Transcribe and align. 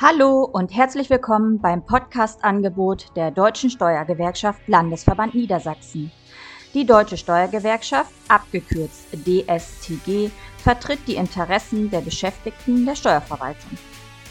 Hallo 0.00 0.44
und 0.44 0.76
herzlich 0.76 1.10
willkommen 1.10 1.58
beim 1.58 1.84
Podcast-Angebot 1.84 3.16
der 3.16 3.32
Deutschen 3.32 3.68
Steuergewerkschaft 3.68 4.60
Landesverband 4.68 5.34
Niedersachsen. 5.34 6.12
Die 6.72 6.86
Deutsche 6.86 7.16
Steuergewerkschaft, 7.16 8.12
abgekürzt 8.28 9.08
DSTG, 9.12 10.30
vertritt 10.58 11.00
die 11.08 11.16
Interessen 11.16 11.90
der 11.90 12.00
Beschäftigten 12.02 12.86
der 12.86 12.94
Steuerverwaltung. 12.94 13.76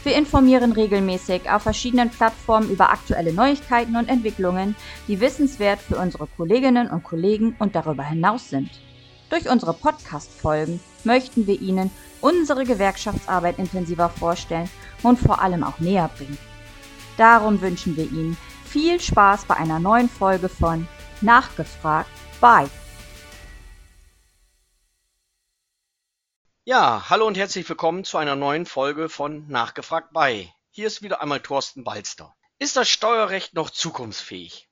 Wir 0.05 0.15
informieren 0.15 0.71
regelmäßig 0.71 1.51
auf 1.51 1.63
verschiedenen 1.63 2.11
Plattformen 2.11 2.69
über 2.69 2.89
aktuelle 2.89 3.33
Neuigkeiten 3.33 3.97
und 3.97 4.07
Entwicklungen, 4.07 4.73
die 5.09 5.19
wissenswert 5.19 5.81
für 5.81 5.97
unsere 5.97 6.27
Kolleginnen 6.27 6.89
und 6.89 7.03
Kollegen 7.03 7.57
und 7.59 7.75
darüber 7.75 8.05
hinaus 8.05 8.49
sind. 8.49 8.69
Durch 9.29 9.49
unsere 9.49 9.73
Podcast-Folgen 9.73 10.79
möchten 11.03 11.47
wir 11.47 11.59
Ihnen 11.59 11.91
unsere 12.21 12.63
Gewerkschaftsarbeit 12.63 13.59
intensiver 13.59 14.09
vorstellen 14.09 14.69
und 15.03 15.19
vor 15.19 15.41
allem 15.41 15.63
auch 15.63 15.79
näher 15.79 16.09
bringen. 16.15 16.37
Darum 17.17 17.59
wünschen 17.61 17.97
wir 17.97 18.05
Ihnen 18.05 18.37
viel 18.65 18.99
Spaß 19.01 19.45
bei 19.45 19.55
einer 19.55 19.79
neuen 19.79 20.09
Folge 20.09 20.47
von 20.47 20.87
Nachgefragt 21.21 22.09
bei. 22.39 22.67
Ja, 26.63 27.09
hallo 27.09 27.27
und 27.27 27.37
herzlich 27.37 27.67
willkommen 27.67 28.03
zu 28.03 28.17
einer 28.17 28.35
neuen 28.35 28.65
Folge 28.65 29.09
von 29.09 29.47
Nachgefragt 29.47 30.13
bei. 30.13 30.53
Hier 30.69 30.87
ist 30.87 31.01
wieder 31.01 31.21
einmal 31.21 31.39
Thorsten 31.41 31.83
Balster. 31.83 32.35
Ist 32.59 32.75
das 32.75 32.89
Steuerrecht 32.89 33.53
noch 33.53 33.69
zukunftsfähig? 33.69 34.66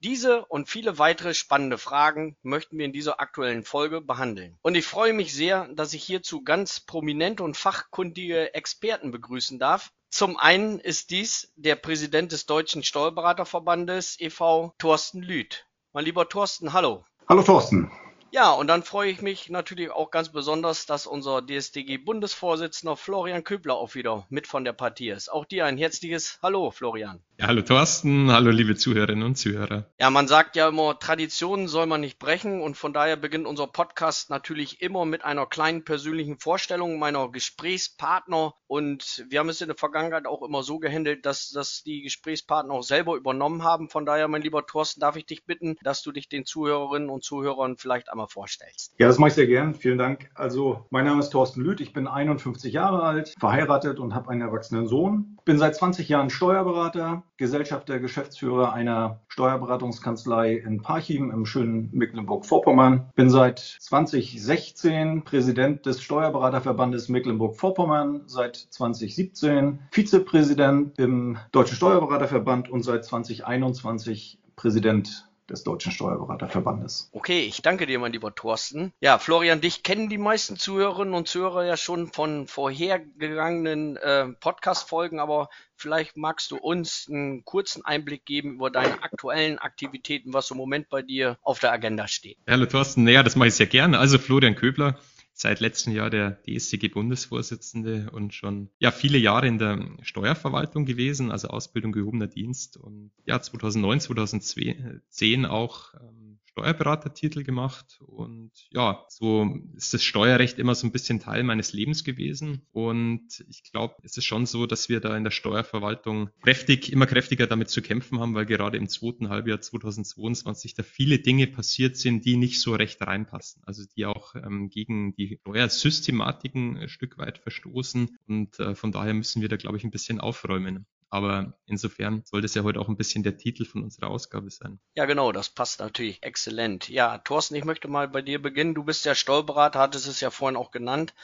Diese 0.00 0.44
und 0.44 0.68
viele 0.68 0.98
weitere 0.98 1.34
spannende 1.34 1.76
Fragen 1.76 2.36
möchten 2.42 2.78
wir 2.78 2.84
in 2.84 2.92
dieser 2.92 3.20
aktuellen 3.20 3.64
Folge 3.64 4.00
behandeln. 4.00 4.56
Und 4.62 4.76
ich 4.76 4.86
freue 4.86 5.12
mich 5.12 5.34
sehr, 5.34 5.66
dass 5.74 5.92
ich 5.92 6.04
hierzu 6.04 6.44
ganz 6.44 6.78
prominente 6.78 7.42
und 7.42 7.56
fachkundige 7.56 8.54
Experten 8.54 9.10
begrüßen 9.10 9.58
darf. 9.58 9.90
Zum 10.08 10.36
einen 10.36 10.78
ist 10.78 11.10
dies 11.10 11.52
der 11.56 11.74
Präsident 11.74 12.30
des 12.30 12.46
Deutschen 12.46 12.84
Steuerberaterverbandes 12.84 14.20
e.V., 14.20 14.72
Thorsten 14.78 15.20
Lüth. 15.20 15.66
Mein 15.92 16.04
lieber 16.04 16.28
Thorsten, 16.28 16.72
hallo. 16.72 17.04
Hallo 17.28 17.42
Thorsten. 17.42 17.90
Ja, 18.30 18.50
und 18.52 18.66
dann 18.66 18.82
freue 18.82 19.10
ich 19.10 19.22
mich 19.22 19.48
natürlich 19.48 19.90
auch 19.90 20.10
ganz 20.10 20.28
besonders, 20.28 20.84
dass 20.84 21.06
unser 21.06 21.40
DSDG-Bundesvorsitzender 21.40 22.96
Florian 22.96 23.42
Köbler 23.42 23.74
auch 23.74 23.94
wieder 23.94 24.26
mit 24.28 24.46
von 24.46 24.64
der 24.64 24.74
Partie 24.74 25.08
ist. 25.08 25.32
Auch 25.32 25.46
dir 25.46 25.64
ein 25.64 25.78
herzliches 25.78 26.38
Hallo, 26.42 26.70
Florian. 26.70 27.22
Ja, 27.38 27.46
hallo 27.46 27.62
Thorsten, 27.62 28.32
hallo 28.32 28.50
liebe 28.50 28.76
Zuhörerinnen 28.76 29.22
und 29.22 29.36
Zuhörer. 29.36 29.86
Ja, 29.98 30.10
man 30.10 30.28
sagt 30.28 30.56
ja 30.56 30.68
immer, 30.68 30.98
Traditionen 30.98 31.68
soll 31.68 31.86
man 31.86 32.00
nicht 32.00 32.18
brechen 32.18 32.60
und 32.60 32.76
von 32.76 32.92
daher 32.92 33.16
beginnt 33.16 33.46
unser 33.46 33.68
Podcast 33.68 34.28
natürlich 34.28 34.82
immer 34.82 35.04
mit 35.04 35.24
einer 35.24 35.46
kleinen 35.46 35.84
persönlichen 35.84 36.38
Vorstellung 36.38 36.98
meiner 36.98 37.30
Gesprächspartner 37.30 38.54
und 38.66 39.24
wir 39.28 39.38
haben 39.38 39.48
es 39.48 39.62
in 39.62 39.68
der 39.68 39.76
Vergangenheit 39.76 40.26
auch 40.26 40.42
immer 40.42 40.62
so 40.62 40.78
gehandelt, 40.78 41.24
dass, 41.24 41.50
dass 41.50 41.82
die 41.84 42.02
Gesprächspartner 42.02 42.74
auch 42.74 42.82
selber 42.82 43.14
übernommen 43.16 43.62
haben. 43.62 43.88
Von 43.88 44.04
daher, 44.04 44.28
mein 44.28 44.42
lieber 44.42 44.66
Thorsten, 44.66 45.00
darf 45.00 45.16
ich 45.16 45.24
dich 45.24 45.44
bitten, 45.44 45.76
dass 45.82 46.02
du 46.02 46.12
dich 46.12 46.28
den 46.28 46.44
Zuhörerinnen 46.44 47.08
und 47.08 47.24
Zuhörern 47.24 47.78
vielleicht 47.78 48.10
einmal 48.18 48.26
vorstellst. 48.28 48.94
Ja, 48.98 49.06
das 49.06 49.18
mache 49.18 49.28
ich 49.28 49.34
sehr 49.34 49.46
gern. 49.46 49.74
Vielen 49.74 49.98
Dank. 49.98 50.30
Also, 50.34 50.84
mein 50.90 51.04
Name 51.04 51.20
ist 51.20 51.30
Thorsten 51.30 51.60
Lüth, 51.60 51.80
ich 51.80 51.92
bin 51.92 52.08
51 52.08 52.72
Jahre 52.72 53.02
alt, 53.02 53.34
verheiratet 53.38 54.00
und 54.00 54.14
habe 54.14 54.30
einen 54.30 54.40
erwachsenen 54.40 54.88
Sohn. 54.88 55.38
Bin 55.44 55.58
seit 55.58 55.76
20 55.76 56.08
Jahren 56.08 56.28
Steuerberater, 56.28 57.22
Gesellschafter, 57.36 58.00
Geschäftsführer 58.00 58.72
einer 58.72 59.20
Steuerberatungskanzlei 59.28 60.54
in 60.54 60.82
Parchim 60.82 61.30
im 61.30 61.46
schönen 61.46 61.90
Mecklenburg-Vorpommern. 61.92 63.10
Bin 63.14 63.30
seit 63.30 63.58
2016 63.60 65.22
Präsident 65.24 65.86
des 65.86 66.02
Steuerberaterverbandes 66.02 67.08
Mecklenburg-Vorpommern, 67.08 68.22
seit 68.26 68.56
2017 68.56 69.78
Vizepräsident 69.92 70.98
im 70.98 71.38
Deutschen 71.52 71.76
Steuerberaterverband 71.76 72.68
und 72.68 72.82
seit 72.82 73.04
2021 73.04 74.40
Präsident 74.56 75.27
des 75.48 75.64
Deutschen 75.64 75.92
Steuerberaterverbandes. 75.92 77.10
Okay, 77.12 77.40
ich 77.40 77.62
danke 77.62 77.86
dir, 77.86 77.98
mein 77.98 78.12
lieber 78.12 78.34
Thorsten. 78.34 78.92
Ja, 79.00 79.18
Florian, 79.18 79.60
dich 79.60 79.82
kennen 79.82 80.08
die 80.08 80.18
meisten 80.18 80.56
Zuhörerinnen 80.56 81.14
und 81.14 81.28
Zuhörer 81.28 81.64
ja 81.64 81.76
schon 81.76 82.08
von 82.08 82.46
vorhergegangenen 82.46 83.96
äh, 83.96 84.26
Podcast-Folgen, 84.40 85.20
aber 85.20 85.48
vielleicht 85.76 86.16
magst 86.16 86.50
du 86.50 86.56
uns 86.56 87.06
einen 87.08 87.44
kurzen 87.44 87.84
Einblick 87.84 88.24
geben 88.26 88.54
über 88.54 88.70
deine 88.70 89.02
aktuellen 89.02 89.58
Aktivitäten, 89.58 90.32
was 90.32 90.50
im 90.50 90.56
Moment 90.56 90.88
bei 90.88 91.02
dir 91.02 91.38
auf 91.42 91.58
der 91.60 91.72
Agenda 91.72 92.08
steht. 92.08 92.38
Hallo 92.46 92.66
Thorsten, 92.66 93.04
naja, 93.04 93.22
das 93.22 93.36
mache 93.36 93.48
ich 93.48 93.54
sehr 93.54 93.66
gerne. 93.66 93.98
Also 93.98 94.18
Florian 94.18 94.54
Köbler, 94.54 94.98
seit 95.40 95.60
letztem 95.60 95.92
Jahr 95.92 96.10
der 96.10 96.32
DSCG-Bundesvorsitzende 96.46 98.10
und 98.10 98.34
schon 98.34 98.70
ja 98.78 98.90
viele 98.90 99.18
Jahre 99.18 99.46
in 99.46 99.58
der 99.58 99.78
Steuerverwaltung 100.02 100.84
gewesen, 100.84 101.30
also 101.30 101.48
Ausbildung 101.48 101.92
gehobener 101.92 102.26
Dienst. 102.26 102.76
Und 102.76 103.12
ja 103.24 103.40
2009, 103.40 104.00
2010 104.00 105.46
auch 105.46 105.94
ähm, 105.94 106.27
Steuerberatertitel 106.58 107.44
gemacht 107.44 108.00
und 108.00 108.50
ja, 108.70 109.04
so 109.08 109.56
ist 109.76 109.94
das 109.94 110.02
Steuerrecht 110.02 110.58
immer 110.58 110.74
so 110.74 110.86
ein 110.86 110.92
bisschen 110.92 111.20
Teil 111.20 111.44
meines 111.44 111.72
Lebens 111.72 112.02
gewesen. 112.04 112.62
Und 112.72 113.44
ich 113.48 113.62
glaube, 113.70 113.94
es 114.02 114.16
ist 114.16 114.24
schon 114.24 114.46
so, 114.46 114.66
dass 114.66 114.88
wir 114.88 115.00
da 115.00 115.16
in 115.16 115.24
der 115.24 115.30
Steuerverwaltung 115.30 116.30
kräftig, 116.42 116.92
immer 116.92 117.06
kräftiger 117.06 117.46
damit 117.46 117.70
zu 117.70 117.80
kämpfen 117.80 118.18
haben, 118.18 118.34
weil 118.34 118.46
gerade 118.46 118.76
im 118.76 118.88
zweiten 118.88 119.28
Halbjahr 119.28 119.60
2022 119.60 120.74
da 120.74 120.82
viele 120.82 121.20
Dinge 121.20 121.46
passiert 121.46 121.96
sind, 121.96 122.24
die 122.24 122.36
nicht 122.36 122.60
so 122.60 122.74
recht 122.74 123.00
reinpassen, 123.00 123.62
also 123.64 123.84
die 123.96 124.06
auch 124.06 124.34
ähm, 124.34 124.68
gegen 124.68 125.14
die 125.14 125.38
Steuersystematiken 125.42 126.76
ein 126.76 126.88
Stück 126.88 127.18
weit 127.18 127.38
verstoßen. 127.38 128.18
Und 128.26 128.58
äh, 128.58 128.74
von 128.74 128.90
daher 128.90 129.14
müssen 129.14 129.42
wir 129.42 129.48
da, 129.48 129.56
glaube 129.56 129.76
ich, 129.76 129.84
ein 129.84 129.90
bisschen 129.90 130.20
aufräumen. 130.20 130.86
Aber 131.10 131.54
insofern 131.66 132.22
soll 132.24 132.42
das 132.42 132.54
ja 132.54 132.62
heute 132.64 132.80
auch 132.80 132.88
ein 132.88 132.96
bisschen 132.96 133.22
der 133.22 133.38
Titel 133.38 133.64
von 133.64 133.82
unserer 133.82 134.08
Ausgabe 134.08 134.50
sein. 134.50 134.78
Ja, 134.94 135.06
genau, 135.06 135.32
das 135.32 135.48
passt 135.48 135.80
natürlich 135.80 136.22
exzellent. 136.22 136.88
Ja, 136.88 137.18
Thorsten, 137.18 137.54
ich 137.54 137.64
möchte 137.64 137.88
mal 137.88 138.08
bei 138.08 138.20
dir 138.20 138.42
beginnen. 138.42 138.74
Du 138.74 138.84
bist 138.84 139.06
ja 139.06 139.14
Steuerberater, 139.14 139.78
hattest 139.78 140.06
es 140.06 140.20
ja 140.20 140.30
vorhin 140.30 140.56
auch 140.56 140.70
genannt, 140.70 141.14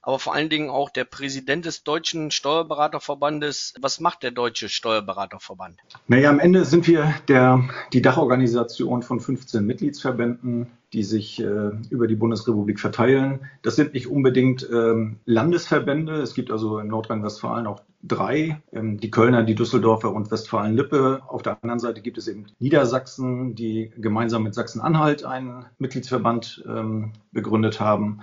aber 0.00 0.18
vor 0.18 0.34
allen 0.34 0.48
Dingen 0.48 0.70
auch 0.70 0.88
der 0.88 1.04
Präsident 1.04 1.66
des 1.66 1.84
Deutschen 1.84 2.30
Steuerberaterverbandes. 2.30 3.74
Was 3.80 4.00
macht 4.00 4.22
der 4.22 4.30
Deutsche 4.30 4.68
Steuerberaterverband? 4.68 5.78
Naja, 6.06 6.30
am 6.30 6.40
Ende 6.40 6.64
sind 6.64 6.86
wir 6.86 7.14
der, 7.28 7.68
die 7.92 8.00
Dachorganisation 8.00 9.02
von 9.02 9.20
15 9.20 9.64
Mitgliedsverbänden 9.64 10.70
die 10.94 11.02
sich 11.02 11.42
äh, 11.42 11.70
über 11.90 12.06
die 12.06 12.14
Bundesrepublik 12.14 12.78
verteilen. 12.78 13.40
Das 13.62 13.74
sind 13.74 13.94
nicht 13.94 14.06
unbedingt 14.06 14.66
ähm, 14.72 15.16
Landesverbände. 15.26 16.14
Es 16.22 16.34
gibt 16.34 16.52
also 16.52 16.78
in 16.78 16.86
Nordrhein-Westfalen 16.86 17.66
auch 17.66 17.82
drei, 18.04 18.62
ähm, 18.72 19.00
die 19.00 19.10
Kölner, 19.10 19.42
die 19.42 19.56
Düsseldorfer 19.56 20.12
und 20.12 20.30
Westfalen-Lippe. 20.30 21.22
Auf 21.26 21.42
der 21.42 21.58
anderen 21.62 21.80
Seite 21.80 22.00
gibt 22.00 22.16
es 22.16 22.28
eben 22.28 22.46
Niedersachsen, 22.60 23.56
die 23.56 23.90
gemeinsam 23.98 24.44
mit 24.44 24.54
Sachsen-Anhalt 24.54 25.24
einen 25.24 25.66
Mitgliedsverband 25.78 26.64
ähm, 26.68 27.12
begründet 27.32 27.80
haben. 27.80 28.20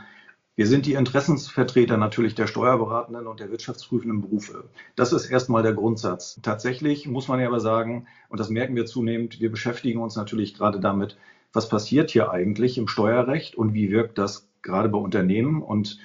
Wir 0.56 0.68
sind 0.68 0.86
die 0.86 0.94
Interessensvertreter 0.94 1.98
natürlich 1.98 2.36
der 2.36 2.48
Steuerberatenden 2.48 3.28
und 3.28 3.40
der 3.42 3.52
wirtschaftsprüfenden 3.52 4.22
Berufe. 4.22 4.66
Das 4.96 5.12
ist 5.12 5.26
erstmal 5.26 5.64
der 5.64 5.74
Grundsatz. 5.74 6.40
Tatsächlich 6.42 7.08
muss 7.08 7.28
man 7.28 7.40
ja 7.40 7.48
aber 7.48 7.60
sagen, 7.60 8.08
und 8.30 8.40
das 8.40 8.50
merken 8.50 8.76
wir 8.76 8.86
zunehmend, 8.86 9.42
wir 9.42 9.52
beschäftigen 9.52 10.00
uns 10.00 10.16
natürlich 10.16 10.54
gerade 10.54 10.80
damit, 10.80 11.18
was 11.54 11.70
passiert 11.70 12.12
hier 12.12 12.32
eigentlich 12.32 12.78
im 12.78 12.88
Steuerrecht 12.88 13.56
und 13.56 13.74
wie 13.74 13.92
wirkt 13.92 14.18
das 14.18 14.48
gerade 14.62 14.90
bei 14.90 14.98
Unternehmen. 14.98 15.62
Und 15.62 16.00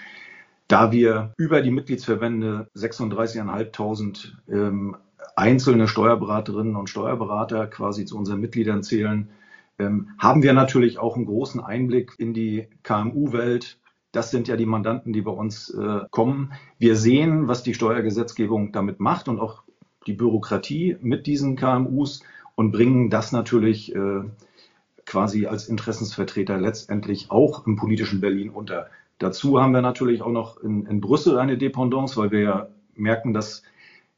da 0.69 0.93
wir 0.93 1.33
über 1.37 1.63
die 1.63 1.71
Mitgliedsverbände 1.71 2.69
36.500 2.77 4.33
ähm, 4.49 4.97
einzelne 5.37 5.87
Steuerberaterinnen 5.87 6.77
und 6.77 6.91
Steuerberater 6.91 7.67
quasi 7.67 8.05
zu 8.05 8.17
unseren 8.17 8.41
Mitgliedern 8.41 8.83
zählen, 8.83 9.29
ähm, 9.79 10.09
haben 10.19 10.43
wir 10.43 10.55
natürlich 10.55 10.99
auch 10.99 11.17
einen 11.17 11.27
großen 11.27 11.61
Einblick 11.61 12.15
in 12.19 12.33
die 12.33 12.69
KMU-Welt. 12.83 13.79
Das 14.13 14.31
sind 14.31 14.49
ja 14.49 14.57
die 14.57 14.67
Mandanten, 14.67 15.13
die 15.13 15.21
bei 15.21 15.31
uns 15.31 15.71
äh, 15.71 16.01
kommen. 16.11 16.55
Wir 16.79 16.97
sehen, 16.97 17.49
was 17.49 17.63
die 17.63 17.75
Steuergesetzgebung 17.75 18.73
damit 18.73 18.99
macht 18.99 19.29
und 19.29 19.39
auch 19.39 19.63
die 20.07 20.15
Bürokratie 20.15 20.97
mit 21.01 21.27
diesen 21.27 21.57
KMUs 21.57 22.23
und 22.55 22.73
bringen 22.73 23.11
das 23.11 23.33
natürlich 23.33 23.95
äh, 23.95 24.23
quasi 25.07 25.47
als 25.47 25.69
Interessensvertreter 25.69 26.59
letztendlich 26.59 27.31
auch 27.31 27.67
im 27.67 27.77
politischen 27.77 28.21
Berlin 28.21 28.51
unter. 28.51 28.89
Dazu 29.19 29.61
haben 29.61 29.73
wir 29.73 29.81
natürlich 29.81 30.21
auch 30.21 30.31
noch 30.31 30.63
in, 30.63 30.85
in 30.87 31.01
Brüssel 31.01 31.39
eine 31.39 31.57
Dependance, 31.57 32.17
weil 32.17 32.31
wir 32.31 32.41
ja 32.41 32.69
merken, 32.95 33.33
dass 33.33 33.63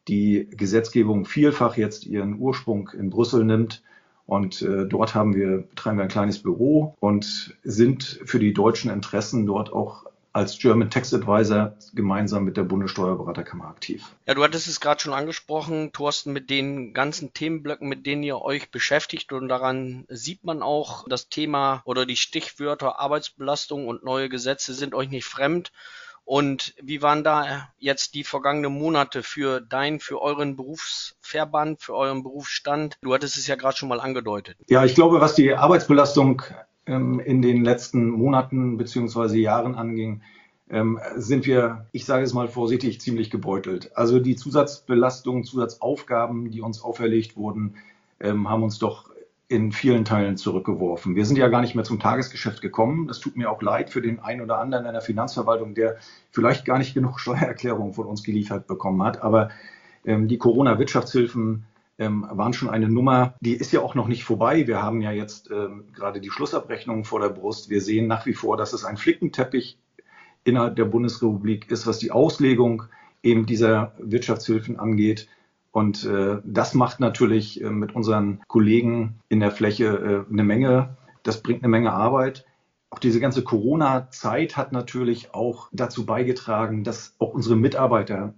die 0.09 0.49
Gesetzgebung 0.51 1.27
vielfach 1.27 1.77
jetzt 1.77 2.07
ihren 2.07 2.39
Ursprung 2.39 2.91
in 2.99 3.11
Brüssel 3.11 3.45
nimmt. 3.45 3.83
Und 4.27 4.61
äh, 4.63 4.87
dort 4.87 5.15
haben 5.15 5.35
wir, 5.35 5.59
betreiben 5.59 5.99
wir 5.99 6.03
ein 6.03 6.11
kleines 6.11 6.43
Büro 6.43 6.95
und 7.01 7.57
sind 7.63 8.21
für 8.25 8.39
die 8.39 8.53
deutschen 8.53 8.91
Interessen 8.91 9.47
dort 9.47 9.73
auch 9.73 10.05
als 10.39 10.59
German 10.59 10.89
Tax 10.89 11.13
Advisor 11.13 11.77
gemeinsam 11.93 12.45
mit 12.45 12.57
der 12.57 12.63
Bundessteuerberaterkammer 12.63 13.67
aktiv. 13.67 14.05
Ja, 14.27 14.35
du 14.35 14.43
hattest 14.43 14.69
es 14.69 14.81
gerade 14.81 15.01
schon 15.01 15.13
angesprochen, 15.13 15.93
Thorsten, 15.93 16.33
mit 16.33 16.49
den 16.49 16.95
ganzen 16.95 17.33
Themenblöcken, 17.35 17.89
mit 17.89 18.07
denen 18.07 18.23
ihr 18.23 18.41
euch 18.41 18.71
beschäftigt 18.71 19.33
und 19.33 19.49
daran 19.49 20.05
sieht 20.09 20.45
man 20.45 20.63
auch, 20.63 21.05
das 21.09 21.29
Thema 21.29 21.83
oder 21.85 22.07
die 22.07 22.17
Stichwörter 22.17 23.01
Arbeitsbelastung 23.01 23.89
und 23.89 24.05
neue 24.05 24.29
Gesetze 24.29 24.75
sind 24.75 24.95
euch 24.95 25.11
nicht 25.11 25.27
fremd. 25.27 25.73
Und 26.25 26.75
wie 26.83 27.01
waren 27.01 27.25
da 27.25 27.71
jetzt 27.79 28.13
die 28.13 28.23
vergangenen 28.23 28.73
Monate 28.75 29.23
für 29.23 29.63
dein, 29.63 29.99
für 29.99 30.21
euren 30.21 30.57
Berufsverband, 30.57 31.81
für 31.81 31.95
euren 31.95 32.23
Berufsstand? 32.23 32.99
Du 33.01 33.15
hattest 33.15 33.39
es 33.39 33.47
ja 33.47 33.57
gerade 33.57 33.79
schon 33.79 33.89
mal 33.89 33.99
angedeutet. 33.99 34.59
Ja, 34.69 34.85
ich 34.85 34.95
glaube, 34.95 35.23
was 35.23 35.35
die 35.35 35.55
Arbeitsbelastung 35.55 36.43
in 36.89 37.43
den 37.43 37.65
letzten 37.65 38.09
Monaten 38.09 38.79
beziehungsweise 38.79 39.39
Jahren 39.39 39.75
anging, 39.75 40.23
ähm, 40.71 40.99
sind 41.17 41.47
wir, 41.47 41.87
ich 41.93 42.05
sage 42.05 42.25
es 42.25 42.35
mal 42.35 42.49
vorsichtig, 42.49 43.01
ziemlich 43.01 43.31
gebeutelt. 43.31 43.97
Also 43.97 44.19
die 44.21 44.37
Zusatzbelastungen, 44.37 45.45
Zusatzaufgaben, 45.45 46.51
die 46.51 46.61
uns 46.61 46.83
auferlegt 46.83 47.37
wurden, 47.37 47.77
ähm, 48.21 48.49
haben 48.49 48.63
uns 48.63 48.79
doch 48.79 49.11
in 49.49 49.73
vielen 49.73 50.05
Teilen 50.05 50.37
zurückgeworfen. 50.37 51.17
Wir 51.17 51.25
sind 51.25 51.39
ja 51.39 51.49
gar 51.49 51.63
nicht 51.63 51.75
mehr 51.75 51.85
zum 51.85 52.01
Tagesgeschäft 52.01 52.61
gekommen. 52.61 53.07
Das 53.07 53.19
tut 53.19 53.37
mir 53.37 53.51
auch 53.51 53.63
leid 53.63 53.89
für 53.89 54.03
den 54.03 54.21
einen 54.21 54.43
oder 54.43 54.59
anderen 54.59 54.85
in 54.85 54.93
der 54.93 55.01
Finanzverwaltung, 55.01 55.75
der 55.75 55.97
vielleicht 56.31 56.67
gar 56.67 56.77
nicht 56.77 56.93
genug 56.93 57.19
Steuererklärungen 57.19 57.95
von 57.95 58.07
uns 58.07 58.23
geliefert 58.23 58.67
bekommen 58.67 59.03
hat. 59.03 59.23
Aber 59.23 59.49
ähm, 60.05 60.29
die 60.29 60.37
Corona-Wirtschaftshilfen 60.37 61.65
ähm, 61.99 62.27
waren 62.31 62.53
schon 62.53 62.71
eine 62.71 62.89
Nummer, 62.89 63.35
die 63.41 63.55
ist 63.55 63.73
ja 63.73 63.81
auch 63.81 63.95
noch 63.95 64.09
nicht 64.09 64.25
vorbei. 64.25 64.67
Wir 64.67 64.83
haben 64.83 65.01
ja 65.03 65.11
jetzt 65.11 65.51
ähm, 65.51 65.85
gerade 65.93 66.21
die 66.21 66.31
Schlussabrechnung 66.31 67.05
vor 67.05 67.21
der 67.21 67.29
Brust. 67.29 67.69
Wir 67.71 67.81
sehen 67.81 68.07
nach 68.07 68.25
wie 68.27 68.35
vor, 68.35 68.57
dass 68.57 68.73
es 68.73 68.85
ein 68.85 68.97
Flickenteppich 68.97 69.79
innerhalb 70.45 70.77
der 70.77 70.85
Bundesrepublik 70.85 71.71
ist, 71.71 71.87
was 71.87 71.99
die 71.99 72.11
Auslegung 72.11 72.85
eben 73.23 73.47
dieser 73.47 73.93
Wirtschaftshilfen 73.99 74.79
angeht. 74.79 75.29
Und 75.73 76.05
äh, 76.05 76.39
das 76.45 76.75
macht 76.75 77.01
natürlich 77.01 77.63
äh, 77.63 77.71
mit 77.71 77.95
unseren 77.95 78.41
Kollegen 78.49 79.21
in 79.29 79.41
der 79.41 79.51
Fläche 79.51 79.87
äh, 80.29 80.33
eine 80.33 80.45
Menge. 80.45 80.97
Das 81.23 81.43
bringt 81.43 81.63
eine 81.63 81.69
Menge 81.69 81.93
Arbeit. 81.93 82.47
Auch 82.91 82.99
diese 82.99 83.21
ganze 83.21 83.45
Corona-Zeit 83.45 84.57
hat 84.57 84.73
natürlich 84.73 85.35
auch 85.35 85.69
dazu 85.73 86.07
beigetragen, 86.07 86.85
dass 86.85 87.15
auch 87.19 87.35
unsere 87.35 87.57
Mitarbeiter 87.57 88.33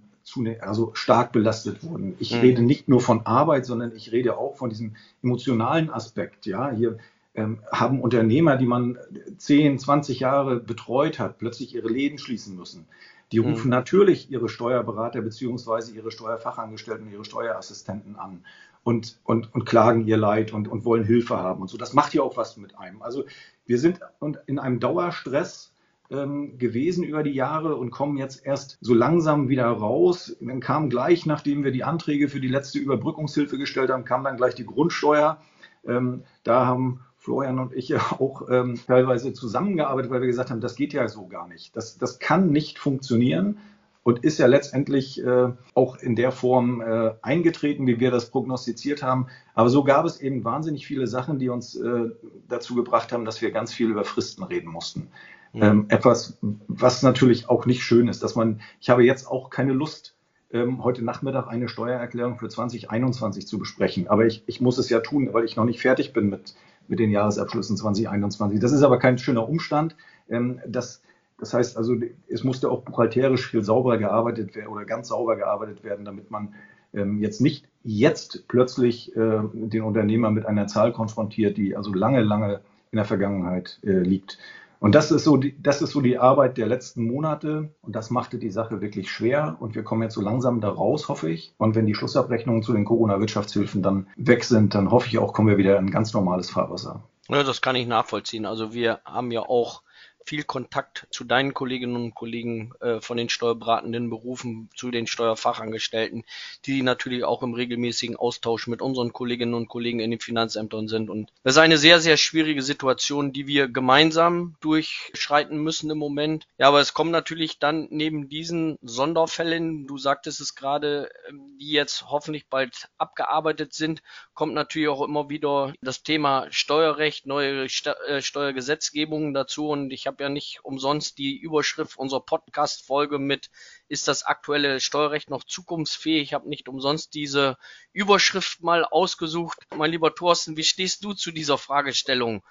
also 0.59 0.91
stark 0.93 1.31
belastet 1.31 1.83
wurden. 1.83 2.15
Ich 2.19 2.33
mhm. 2.33 2.41
rede 2.41 2.61
nicht 2.61 2.87
nur 2.87 3.01
von 3.01 3.25
Arbeit, 3.25 3.65
sondern 3.65 3.95
ich 3.95 4.11
rede 4.11 4.37
auch 4.37 4.55
von 4.55 4.69
diesem 4.69 4.95
emotionalen 5.23 5.89
Aspekt. 5.89 6.45
Ja, 6.45 6.71
hier 6.71 6.97
ähm, 7.33 7.59
haben 7.71 8.01
Unternehmer, 8.01 8.57
die 8.57 8.65
man 8.65 8.97
10, 9.37 9.79
20 9.79 10.19
Jahre 10.19 10.59
betreut 10.59 11.19
hat, 11.19 11.37
plötzlich 11.37 11.75
ihre 11.75 11.87
Läden 11.87 12.17
schließen 12.17 12.55
müssen. 12.55 12.87
Die 13.31 13.39
mhm. 13.39 13.47
rufen 13.47 13.65
mhm. 13.65 13.71
natürlich 13.71 14.31
ihre 14.31 14.49
Steuerberater 14.49 15.21
beziehungsweise 15.21 15.93
ihre 15.93 16.11
Steuerfachangestellten, 16.11 17.11
ihre 17.11 17.25
Steuerassistenten 17.25 18.15
an 18.15 18.43
und, 18.83 19.19
und, 19.23 19.53
und 19.53 19.65
klagen 19.65 20.07
ihr 20.07 20.17
Leid 20.17 20.53
und, 20.53 20.67
und 20.67 20.85
wollen 20.85 21.03
Hilfe 21.03 21.37
haben 21.37 21.61
und 21.61 21.69
so. 21.69 21.77
Das 21.77 21.93
macht 21.93 22.13
ja 22.13 22.21
auch 22.21 22.37
was 22.37 22.57
mit 22.57 22.77
einem. 22.77 23.01
Also 23.01 23.25
wir 23.65 23.79
sind 23.79 23.99
in 24.47 24.59
einem 24.59 24.79
Dauerstress 24.79 25.71
ähm, 26.11 26.57
gewesen 26.57 27.03
über 27.03 27.23
die 27.23 27.31
Jahre 27.31 27.75
und 27.75 27.89
kommen 27.89 28.17
jetzt 28.17 28.45
erst 28.45 28.77
so 28.81 28.93
langsam 28.93 29.49
wieder 29.49 29.67
raus. 29.67 30.35
Dann 30.41 30.59
kam 30.59 30.89
gleich, 30.89 31.25
nachdem 31.25 31.63
wir 31.63 31.71
die 31.71 31.83
Anträge 31.83 32.27
für 32.27 32.39
die 32.39 32.47
letzte 32.47 32.79
Überbrückungshilfe 32.79 33.57
gestellt 33.57 33.89
haben, 33.89 34.03
kam 34.03 34.23
dann 34.23 34.37
gleich 34.37 34.55
die 34.55 34.65
Grundsteuer. 34.65 35.39
Ähm, 35.85 36.23
da 36.43 36.65
haben 36.65 36.99
Florian 37.17 37.59
und 37.59 37.73
ich 37.73 37.89
ja 37.89 37.99
auch 38.19 38.49
ähm, 38.49 38.79
teilweise 38.85 39.33
zusammengearbeitet, 39.33 40.11
weil 40.11 40.21
wir 40.21 40.27
gesagt 40.27 40.51
haben, 40.51 40.61
das 40.61 40.75
geht 40.75 40.93
ja 40.93 41.07
so 41.07 41.27
gar 41.27 41.47
nicht. 41.47 41.75
Das, 41.75 41.97
das 41.97 42.19
kann 42.19 42.51
nicht 42.51 42.77
funktionieren 42.77 43.57
und 44.03 44.23
ist 44.23 44.39
ja 44.39 44.47
letztendlich 44.47 45.23
äh, 45.23 45.49
auch 45.75 45.97
in 45.97 46.15
der 46.15 46.31
Form 46.31 46.81
äh, 46.81 47.11
eingetreten, 47.21 47.85
wie 47.85 47.99
wir 47.99 48.11
das 48.11 48.31
prognostiziert 48.31 49.03
haben. 49.03 49.27
Aber 49.53 49.69
so 49.69 49.83
gab 49.83 50.05
es 50.05 50.19
eben 50.19 50.43
wahnsinnig 50.43 50.87
viele 50.87 51.07
Sachen, 51.07 51.37
die 51.37 51.49
uns 51.49 51.75
äh, 51.75 52.09
dazu 52.47 52.75
gebracht 52.75 53.11
haben, 53.13 53.25
dass 53.25 53.41
wir 53.41 53.51
ganz 53.51 53.71
viel 53.71 53.89
über 53.89 54.03
Fristen 54.03 54.43
reden 54.43 54.71
mussten. 54.71 55.09
Ähm, 55.53 55.85
etwas, 55.89 56.37
was 56.41 57.03
natürlich 57.03 57.49
auch 57.49 57.65
nicht 57.65 57.83
schön 57.83 58.07
ist, 58.07 58.23
dass 58.23 58.35
man, 58.35 58.61
ich 58.79 58.89
habe 58.89 59.03
jetzt 59.03 59.27
auch 59.27 59.49
keine 59.49 59.73
Lust, 59.73 60.15
ähm, 60.53 60.83
heute 60.83 61.03
Nachmittag 61.03 61.47
eine 61.47 61.67
Steuererklärung 61.67 62.37
für 62.37 62.49
2021 62.49 63.47
zu 63.47 63.59
besprechen. 63.59 64.07
Aber 64.07 64.25
ich, 64.25 64.43
ich 64.47 64.61
muss 64.61 64.77
es 64.77 64.89
ja 64.89 64.99
tun, 64.99 65.29
weil 65.33 65.45
ich 65.45 65.55
noch 65.55 65.65
nicht 65.65 65.81
fertig 65.81 66.13
bin 66.13 66.29
mit, 66.29 66.55
mit 66.87 66.99
den 66.99 67.11
Jahresabschlüssen 67.11 67.77
2021. 67.77 68.59
Das 68.59 68.71
ist 68.71 68.83
aber 68.83 68.99
kein 68.99 69.17
schöner 69.17 69.47
Umstand. 69.47 69.95
Ähm, 70.29 70.59
das, 70.67 71.01
das 71.37 71.53
heißt 71.53 71.77
also, 71.77 71.95
es 72.27 72.43
musste 72.43 72.69
auch 72.69 72.83
buchhalterisch 72.83 73.49
viel 73.49 73.63
sauberer 73.63 73.97
gearbeitet 73.97 74.55
werden 74.55 74.67
oder 74.67 74.85
ganz 74.85 75.09
sauber 75.09 75.35
gearbeitet 75.35 75.83
werden, 75.83 76.05
damit 76.05 76.31
man 76.31 76.53
ähm, 76.93 77.19
jetzt 77.21 77.41
nicht 77.41 77.67
jetzt 77.83 78.47
plötzlich 78.47 79.15
äh, 79.15 79.41
den 79.53 79.83
Unternehmer 79.83 80.31
mit 80.31 80.45
einer 80.45 80.67
Zahl 80.67 80.91
konfrontiert, 80.91 81.57
die 81.57 81.75
also 81.75 81.93
lange, 81.93 82.21
lange 82.21 82.61
in 82.91 82.97
der 82.97 83.05
Vergangenheit 83.05 83.79
äh, 83.83 83.99
liegt. 83.99 84.37
Und 84.81 84.95
das 84.95 85.11
ist 85.11 85.25
so 85.25 85.37
die, 85.37 85.55
das 85.61 85.83
ist 85.83 85.91
so 85.91 86.01
die 86.01 86.17
Arbeit 86.17 86.57
der 86.57 86.65
letzten 86.65 87.03
Monate 87.03 87.69
und 87.83 87.95
das 87.95 88.09
machte 88.09 88.39
die 88.39 88.49
Sache 88.49 88.81
wirklich 88.81 89.11
schwer 89.11 89.55
und 89.59 89.75
wir 89.75 89.83
kommen 89.83 90.01
jetzt 90.01 90.15
so 90.15 90.21
langsam 90.21 90.59
da 90.59 90.69
raus, 90.69 91.07
hoffe 91.07 91.29
ich. 91.29 91.53
Und 91.59 91.75
wenn 91.75 91.85
die 91.85 91.93
Schlussabrechnungen 91.93 92.63
zu 92.63 92.73
den 92.73 92.83
Corona-Wirtschaftshilfen 92.83 93.83
dann 93.83 94.07
weg 94.15 94.43
sind, 94.43 94.73
dann 94.73 94.89
hoffe 94.89 95.07
ich 95.07 95.19
auch, 95.19 95.33
kommen 95.33 95.49
wir 95.49 95.57
wieder 95.57 95.77
in 95.77 95.91
ganz 95.91 96.13
normales 96.13 96.49
Fahrwasser. 96.49 97.03
Ja, 97.29 97.43
das 97.43 97.61
kann 97.61 97.75
ich 97.75 97.85
nachvollziehen. 97.85 98.47
Also 98.47 98.73
wir 98.73 99.01
haben 99.05 99.29
ja 99.29 99.41
auch 99.41 99.83
viel 100.25 100.43
Kontakt 100.43 101.07
zu 101.11 101.23
deinen 101.23 101.53
Kolleginnen 101.53 101.95
und 101.95 102.15
Kollegen 102.15 102.73
äh, 102.79 103.01
von 103.01 103.17
den 103.17 103.29
steuerberatenden 103.29 104.09
Berufen, 104.09 104.69
zu 104.75 104.91
den 104.91 105.07
Steuerfachangestellten, 105.07 106.23
die 106.65 106.81
natürlich 106.83 107.23
auch 107.23 107.43
im 107.43 107.53
regelmäßigen 107.53 108.15
Austausch 108.15 108.67
mit 108.67 108.81
unseren 108.81 109.13
Kolleginnen 109.13 109.53
und 109.53 109.67
Kollegen 109.67 109.99
in 109.99 110.11
den 110.11 110.19
Finanzämtern 110.19 110.87
sind. 110.87 111.09
Und 111.09 111.31
das 111.43 111.55
ist 111.55 111.59
eine 111.59 111.77
sehr, 111.77 111.99
sehr 111.99 112.17
schwierige 112.17 112.61
Situation, 112.61 113.33
die 113.33 113.47
wir 113.47 113.67
gemeinsam 113.67 114.55
durchschreiten 114.61 115.57
müssen 115.57 115.89
im 115.89 115.97
Moment. 115.97 116.47
Ja, 116.57 116.67
aber 116.67 116.79
es 116.79 116.93
kommen 116.93 117.11
natürlich 117.11 117.59
dann 117.59 117.87
neben 117.89 118.29
diesen 118.29 118.77
Sonderfällen, 118.81 119.87
du 119.87 119.97
sagtest 119.97 120.41
es 120.41 120.55
gerade, 120.55 121.09
ähm, 121.29 121.57
die 121.59 121.71
jetzt 121.71 122.09
hoffentlich 122.09 122.47
bald 122.47 122.89
abgearbeitet 122.97 123.73
sind, 123.73 124.01
kommt 124.33 124.53
natürlich 124.53 124.89
auch 124.89 125.01
immer 125.01 125.29
wieder 125.29 125.73
das 125.81 126.03
Thema 126.03 126.47
Steuerrecht, 126.49 127.25
neue 127.25 127.65
äh, 127.65 128.21
Steuergesetzgebungen 128.21 129.33
dazu. 129.33 129.69
Und 129.69 129.91
ich 129.91 130.07
habe 130.07 130.10
habe 130.11 130.23
ja 130.23 130.29
nicht 130.29 130.59
umsonst 130.63 131.17
die 131.17 131.37
Überschrift 131.37 131.97
unserer 131.97 132.19
Podcast-Folge 132.19 133.17
mit 133.17 133.49
Ist 133.87 134.09
das 134.09 134.23
aktuelle 134.23 134.81
Steuerrecht 134.81 135.29
noch 135.29 135.45
zukunftsfähig? 135.45 136.23
Ich 136.23 136.33
habe 136.33 136.49
nicht 136.49 136.67
umsonst 136.67 137.13
diese 137.13 137.57
Überschrift 137.93 138.61
mal 138.61 138.83
ausgesucht. 138.83 139.59
Mein 139.73 139.91
lieber 139.91 140.13
Thorsten, 140.13 140.57
wie 140.57 140.63
stehst 140.63 141.05
du 141.05 141.13
zu 141.13 141.31
dieser 141.31 141.57
Fragestellung? 141.57 142.43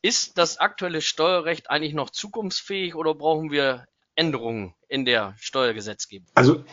Ist 0.00 0.38
das 0.38 0.56
aktuelle 0.56 1.02
Steuerrecht 1.02 1.68
eigentlich 1.70 1.92
noch 1.92 2.10
zukunftsfähig 2.10 2.94
oder 2.94 3.14
brauchen 3.14 3.50
wir 3.50 3.86
Änderungen 4.14 4.74
in 4.88 5.04
der 5.04 5.34
Steuergesetzgebung? 5.38 6.28
Also 6.34 6.64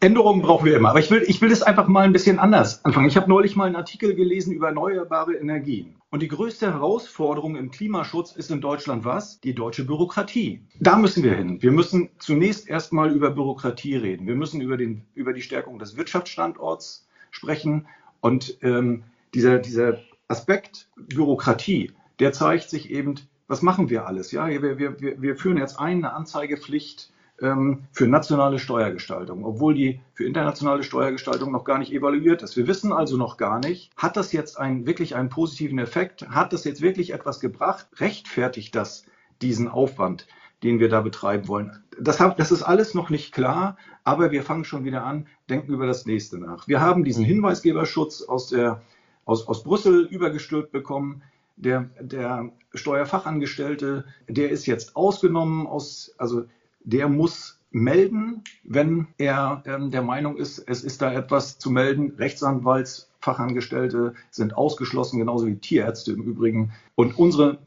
Änderungen 0.00 0.42
brauchen 0.42 0.66
wir 0.66 0.76
immer. 0.76 0.90
Aber 0.90 0.98
ich 0.98 1.10
will, 1.10 1.24
ich 1.26 1.40
will 1.40 1.48
das 1.48 1.62
einfach 1.62 1.86
mal 1.86 2.04
ein 2.04 2.12
bisschen 2.12 2.38
anders 2.38 2.84
anfangen. 2.84 3.08
Ich 3.08 3.16
habe 3.16 3.28
neulich 3.28 3.56
mal 3.56 3.66
einen 3.66 3.76
Artikel 3.76 4.14
gelesen 4.14 4.52
über 4.52 4.68
erneuerbare 4.68 5.34
Energien. 5.34 5.96
Und 6.10 6.22
die 6.22 6.28
größte 6.28 6.72
Herausforderung 6.72 7.56
im 7.56 7.70
Klimaschutz 7.70 8.32
ist 8.32 8.50
in 8.50 8.60
Deutschland 8.60 9.04
was? 9.04 9.40
Die 9.40 9.54
deutsche 9.54 9.84
Bürokratie. 9.84 10.62
Da 10.80 10.96
müssen 10.96 11.22
wir 11.22 11.34
hin. 11.34 11.62
Wir 11.62 11.70
müssen 11.70 12.10
zunächst 12.18 12.68
erstmal 12.68 13.12
über 13.12 13.30
Bürokratie 13.30 13.96
reden. 13.96 14.26
Wir 14.26 14.34
müssen 14.34 14.60
über, 14.60 14.76
den, 14.76 15.04
über 15.14 15.32
die 15.32 15.42
Stärkung 15.42 15.78
des 15.78 15.96
Wirtschaftsstandorts 15.96 17.06
sprechen. 17.30 17.86
Und 18.20 18.58
ähm, 18.62 19.04
dieser, 19.34 19.58
dieser 19.58 19.98
Aspekt 20.28 20.88
Bürokratie, 20.96 21.92
der 22.18 22.32
zeigt 22.32 22.70
sich 22.70 22.90
eben 22.90 23.16
was 23.48 23.62
machen 23.62 23.90
wir 23.90 24.06
alles? 24.06 24.30
Ja, 24.30 24.46
wir, 24.46 24.78
wir, 24.78 24.96
wir 25.00 25.36
führen 25.36 25.56
jetzt 25.56 25.80
ein, 25.80 26.04
eine 26.04 26.12
Anzeigepflicht 26.12 27.12
ähm, 27.40 27.84
für 27.92 28.06
nationale 28.06 28.58
Steuergestaltung, 28.58 29.44
obwohl 29.44 29.74
die 29.74 30.00
für 30.12 30.24
internationale 30.24 30.82
Steuergestaltung 30.82 31.50
noch 31.50 31.64
gar 31.64 31.78
nicht 31.78 31.92
evaluiert 31.92 32.42
ist. 32.42 32.56
Wir 32.56 32.66
wissen 32.66 32.92
also 32.92 33.16
noch 33.16 33.36
gar 33.36 33.58
nicht, 33.58 33.90
hat 33.96 34.16
das 34.16 34.32
jetzt 34.32 34.58
einen, 34.58 34.86
wirklich 34.86 35.16
einen 35.16 35.30
positiven 35.30 35.78
Effekt? 35.78 36.28
Hat 36.28 36.52
das 36.52 36.64
jetzt 36.64 36.82
wirklich 36.82 37.12
etwas 37.12 37.40
gebracht? 37.40 37.88
Rechtfertigt 37.96 38.74
das 38.74 39.06
diesen 39.40 39.68
Aufwand? 39.68 40.26
den 40.62 40.80
wir 40.80 40.88
da 40.88 41.00
betreiben 41.00 41.48
wollen. 41.48 41.84
Das, 42.00 42.18
das 42.18 42.50
ist 42.50 42.62
alles 42.62 42.94
noch 42.94 43.10
nicht 43.10 43.32
klar, 43.32 43.76
aber 44.04 44.30
wir 44.30 44.42
fangen 44.42 44.64
schon 44.64 44.84
wieder 44.84 45.04
an, 45.04 45.26
denken 45.48 45.72
über 45.72 45.86
das 45.86 46.06
nächste 46.06 46.38
nach. 46.38 46.66
Wir 46.66 46.80
haben 46.80 47.04
diesen 47.04 47.24
Hinweisgeberschutz 47.24 48.22
aus, 48.22 48.48
der, 48.48 48.82
aus, 49.24 49.46
aus 49.46 49.62
Brüssel 49.62 50.06
übergestülpt 50.06 50.72
bekommen 50.72 51.22
der, 51.58 51.90
der 52.00 52.50
Steuerfachangestellte, 52.74 54.04
der 54.28 54.50
ist 54.50 54.66
jetzt 54.66 54.96
ausgenommen 54.96 55.66
aus, 55.66 56.14
also 56.18 56.44
der 56.84 57.08
muss 57.08 57.60
melden, 57.70 58.42
wenn 58.64 59.08
er 59.18 59.62
ähm, 59.66 59.90
der 59.90 60.02
Meinung 60.02 60.36
ist, 60.36 60.58
es 60.66 60.84
ist 60.84 61.02
da 61.02 61.12
etwas 61.12 61.58
zu 61.58 61.70
melden. 61.70 62.14
Rechtsanwaltsfachangestellte 62.16 64.14
sind 64.30 64.56
ausgeschlossen, 64.56 65.18
genauso 65.18 65.46
wie 65.46 65.56
Tierärzte 65.56 66.12
im 66.12 66.22
Übrigen. 66.22 66.72
Und 66.94 67.18
unsere 67.18 67.58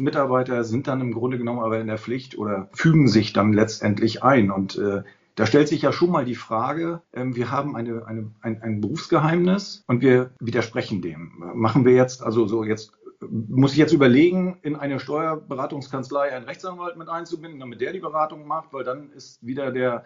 Mitarbeiter 0.00 0.64
sind 0.64 0.86
dann 0.86 1.00
im 1.00 1.12
Grunde 1.12 1.38
genommen 1.38 1.60
aber 1.60 1.80
in 1.80 1.88
der 1.88 1.98
Pflicht 1.98 2.38
oder 2.38 2.68
fügen 2.72 3.08
sich 3.08 3.32
dann 3.32 3.52
letztendlich 3.52 4.22
ein. 4.22 4.50
Und 4.50 4.78
äh, 4.78 5.02
da 5.34 5.46
stellt 5.46 5.68
sich 5.68 5.82
ja 5.82 5.92
schon 5.92 6.10
mal 6.10 6.24
die 6.24 6.34
Frage, 6.34 7.02
ähm, 7.12 7.36
wir 7.36 7.50
haben 7.50 7.76
eine, 7.76 8.06
eine, 8.06 8.30
ein, 8.40 8.62
ein 8.62 8.80
Berufsgeheimnis 8.80 9.84
und 9.86 10.00
wir 10.00 10.30
widersprechen 10.40 11.00
dem. 11.02 11.44
Machen 11.54 11.84
wir 11.84 11.92
jetzt 11.92 12.22
also 12.22 12.46
so 12.46 12.64
jetzt 12.64 12.97
muss 13.20 13.72
ich 13.72 13.78
jetzt 13.78 13.92
überlegen, 13.92 14.58
in 14.62 14.76
eine 14.76 15.00
Steuerberatungskanzlei 15.00 16.32
einen 16.32 16.44
Rechtsanwalt 16.44 16.96
mit 16.96 17.08
einzubinden, 17.08 17.60
damit 17.60 17.80
der 17.80 17.92
die 17.92 17.98
Beratung 17.98 18.46
macht, 18.46 18.72
weil 18.72 18.84
dann 18.84 19.10
ist 19.12 19.44
wieder 19.44 19.72
der 19.72 20.04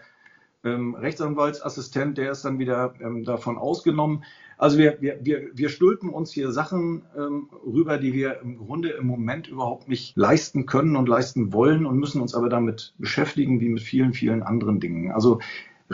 ähm, 0.64 0.94
Rechtsanwaltsassistent, 0.94 2.18
der 2.18 2.32
ist 2.32 2.44
dann 2.44 2.58
wieder 2.58 2.94
ähm, 3.00 3.24
davon 3.24 3.58
ausgenommen. 3.58 4.24
Also 4.56 4.78
wir, 4.78 4.98
wir, 5.00 5.18
wir, 5.22 5.50
wir 5.52 5.68
stülpen 5.68 6.10
uns 6.10 6.30
hier 6.30 6.52
Sachen 6.52 7.02
ähm, 7.16 7.48
rüber, 7.66 7.98
die 7.98 8.12
wir 8.12 8.40
im 8.40 8.58
Grunde 8.58 8.90
im 8.90 9.06
Moment 9.06 9.48
überhaupt 9.48 9.88
nicht 9.88 10.16
leisten 10.16 10.66
können 10.66 10.94
und 10.96 11.08
leisten 11.08 11.52
wollen 11.52 11.84
und 11.84 11.98
müssen 11.98 12.22
uns 12.22 12.34
aber 12.34 12.48
damit 12.48 12.94
beschäftigen, 12.98 13.60
wie 13.60 13.70
mit 13.70 13.82
vielen, 13.82 14.12
vielen 14.12 14.42
anderen 14.42 14.78
Dingen. 14.78 15.10
Also 15.10 15.40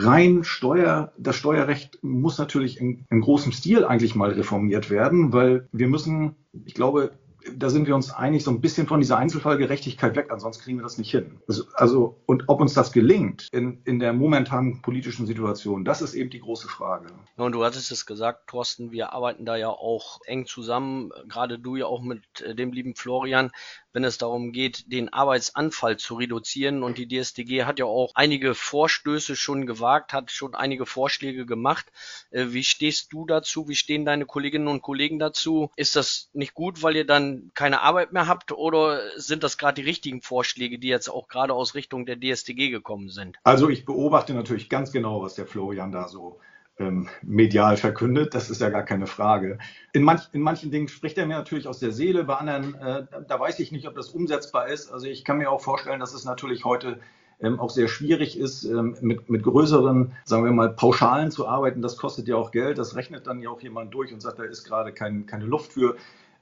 rein 0.05 0.43
Steuer, 0.43 1.13
das 1.17 1.35
Steuerrecht 1.35 1.99
muss 2.01 2.37
natürlich 2.37 2.79
in, 2.79 3.05
in 3.09 3.21
großem 3.21 3.51
Stil 3.51 3.85
eigentlich 3.85 4.15
mal 4.15 4.31
reformiert 4.31 4.89
werden, 4.89 5.33
weil 5.33 5.67
wir 5.71 5.87
müssen, 5.87 6.35
ich 6.65 6.73
glaube, 6.73 7.11
da 7.55 7.69
sind 7.69 7.87
wir 7.87 7.95
uns 7.95 8.11
einig, 8.11 8.43
so 8.43 8.51
ein 8.51 8.61
bisschen 8.61 8.87
von 8.87 8.99
dieser 8.99 9.17
Einzelfallgerechtigkeit 9.17 10.15
weg, 10.15 10.27
ansonsten 10.29 10.63
kriegen 10.63 10.77
wir 10.77 10.83
das 10.83 10.97
nicht 10.97 11.11
hin. 11.11 11.39
Also, 11.47 11.63
also 11.73 12.21
und 12.25 12.43
ob 12.47 12.61
uns 12.61 12.73
das 12.73 12.91
gelingt 12.91 13.47
in, 13.51 13.81
in 13.85 13.99
der 13.99 14.13
momentanen 14.13 14.81
politischen 14.81 15.25
Situation, 15.25 15.85
das 15.85 16.01
ist 16.01 16.13
eben 16.13 16.29
die 16.29 16.39
große 16.39 16.67
Frage. 16.67 17.07
und 17.37 17.53
du 17.53 17.63
hattest 17.63 17.91
es 17.91 18.05
gesagt, 18.05 18.47
Thorsten, 18.47 18.91
wir 18.91 19.13
arbeiten 19.13 19.45
da 19.45 19.55
ja 19.55 19.69
auch 19.69 20.19
eng 20.25 20.45
zusammen, 20.45 21.11
gerade 21.27 21.59
du 21.59 21.75
ja 21.75 21.85
auch 21.85 22.01
mit 22.01 22.23
äh, 22.41 22.55
dem 22.55 22.71
lieben 22.73 22.95
Florian, 22.95 23.51
wenn 23.93 24.03
es 24.03 24.17
darum 24.17 24.51
geht, 24.51 24.91
den 24.91 25.11
Arbeitsanfall 25.11 25.97
zu 25.97 26.15
reduzieren. 26.15 26.83
Und 26.83 26.97
die 26.97 27.07
DSDG 27.07 27.63
hat 27.63 27.79
ja 27.79 27.85
auch 27.85 28.11
einige 28.15 28.53
Vorstöße 28.53 29.35
schon 29.35 29.65
gewagt, 29.65 30.13
hat 30.13 30.31
schon 30.31 30.55
einige 30.55 30.85
Vorschläge 30.85 31.45
gemacht. 31.45 31.91
Äh, 32.31 32.47
wie 32.49 32.63
stehst 32.63 33.11
du 33.13 33.25
dazu? 33.25 33.67
Wie 33.67 33.75
stehen 33.75 34.05
deine 34.05 34.25
Kolleginnen 34.25 34.67
und 34.67 34.81
Kollegen 34.81 35.19
dazu? 35.19 35.71
Ist 35.75 35.95
das 35.95 36.29
nicht 36.33 36.53
gut, 36.53 36.83
weil 36.83 36.95
ihr 36.95 37.05
dann 37.05 37.51
keine 37.53 37.81
Arbeit 37.81 38.13
mehr 38.13 38.27
habt 38.27 38.51
oder 38.51 39.01
sind 39.19 39.43
das 39.43 39.57
gerade 39.57 39.81
die 39.81 39.87
richtigen 39.87 40.21
Vorschläge, 40.21 40.79
die 40.79 40.87
jetzt 40.87 41.09
auch 41.09 41.27
gerade 41.27 41.53
aus 41.53 41.75
Richtung 41.75 42.05
der 42.05 42.19
DSDG 42.19 42.69
gekommen 42.69 43.09
sind? 43.09 43.37
Also 43.43 43.69
ich 43.69 43.85
beobachte 43.85 44.33
natürlich 44.33 44.69
ganz 44.69 44.91
genau, 44.91 45.21
was 45.21 45.35
der 45.35 45.47
Florian 45.47 45.91
da 45.91 46.07
so 46.07 46.39
ähm, 46.79 47.09
medial 47.21 47.77
verkündet, 47.77 48.33
das 48.33 48.49
ist 48.49 48.61
ja 48.61 48.69
gar 48.69 48.83
keine 48.83 49.05
Frage. 49.05 49.57
In, 49.93 50.03
manch, 50.03 50.29
in 50.31 50.41
manchen 50.41 50.71
Dingen 50.71 50.87
spricht 50.87 51.17
er 51.17 51.25
mir 51.25 51.37
natürlich 51.37 51.67
aus 51.67 51.79
der 51.79 51.91
Seele, 51.91 52.23
bei 52.23 52.35
anderen, 52.35 52.75
äh, 52.75 53.03
da 53.27 53.39
weiß 53.39 53.59
ich 53.59 53.71
nicht, 53.71 53.87
ob 53.87 53.95
das 53.95 54.09
umsetzbar 54.09 54.67
ist. 54.69 54.91
Also 54.91 55.07
ich 55.07 55.25
kann 55.25 55.37
mir 55.37 55.51
auch 55.51 55.61
vorstellen, 55.61 55.99
dass 55.99 56.13
es 56.13 56.23
natürlich 56.25 56.65
heute 56.65 56.99
ähm, 57.41 57.59
auch 57.59 57.69
sehr 57.69 57.87
schwierig 57.87 58.37
ist, 58.37 58.63
ähm, 58.63 58.97
mit, 59.01 59.29
mit 59.29 59.43
größeren, 59.43 60.13
sagen 60.23 60.45
wir 60.45 60.51
mal, 60.51 60.69
Pauschalen 60.69 61.31
zu 61.31 61.47
arbeiten. 61.47 61.81
Das 61.81 61.97
kostet 61.97 62.27
ja 62.27 62.35
auch 62.35 62.51
Geld. 62.51 62.77
Das 62.77 62.95
rechnet 62.95 63.27
dann 63.27 63.41
ja 63.41 63.49
auch 63.49 63.61
jemand 63.61 63.93
durch 63.93 64.13
und 64.13 64.21
sagt, 64.21 64.39
da 64.39 64.43
ist 64.43 64.63
gerade 64.63 64.93
kein, 64.93 65.25
keine 65.25 65.45
Luft 65.45 65.73
für. 65.73 65.95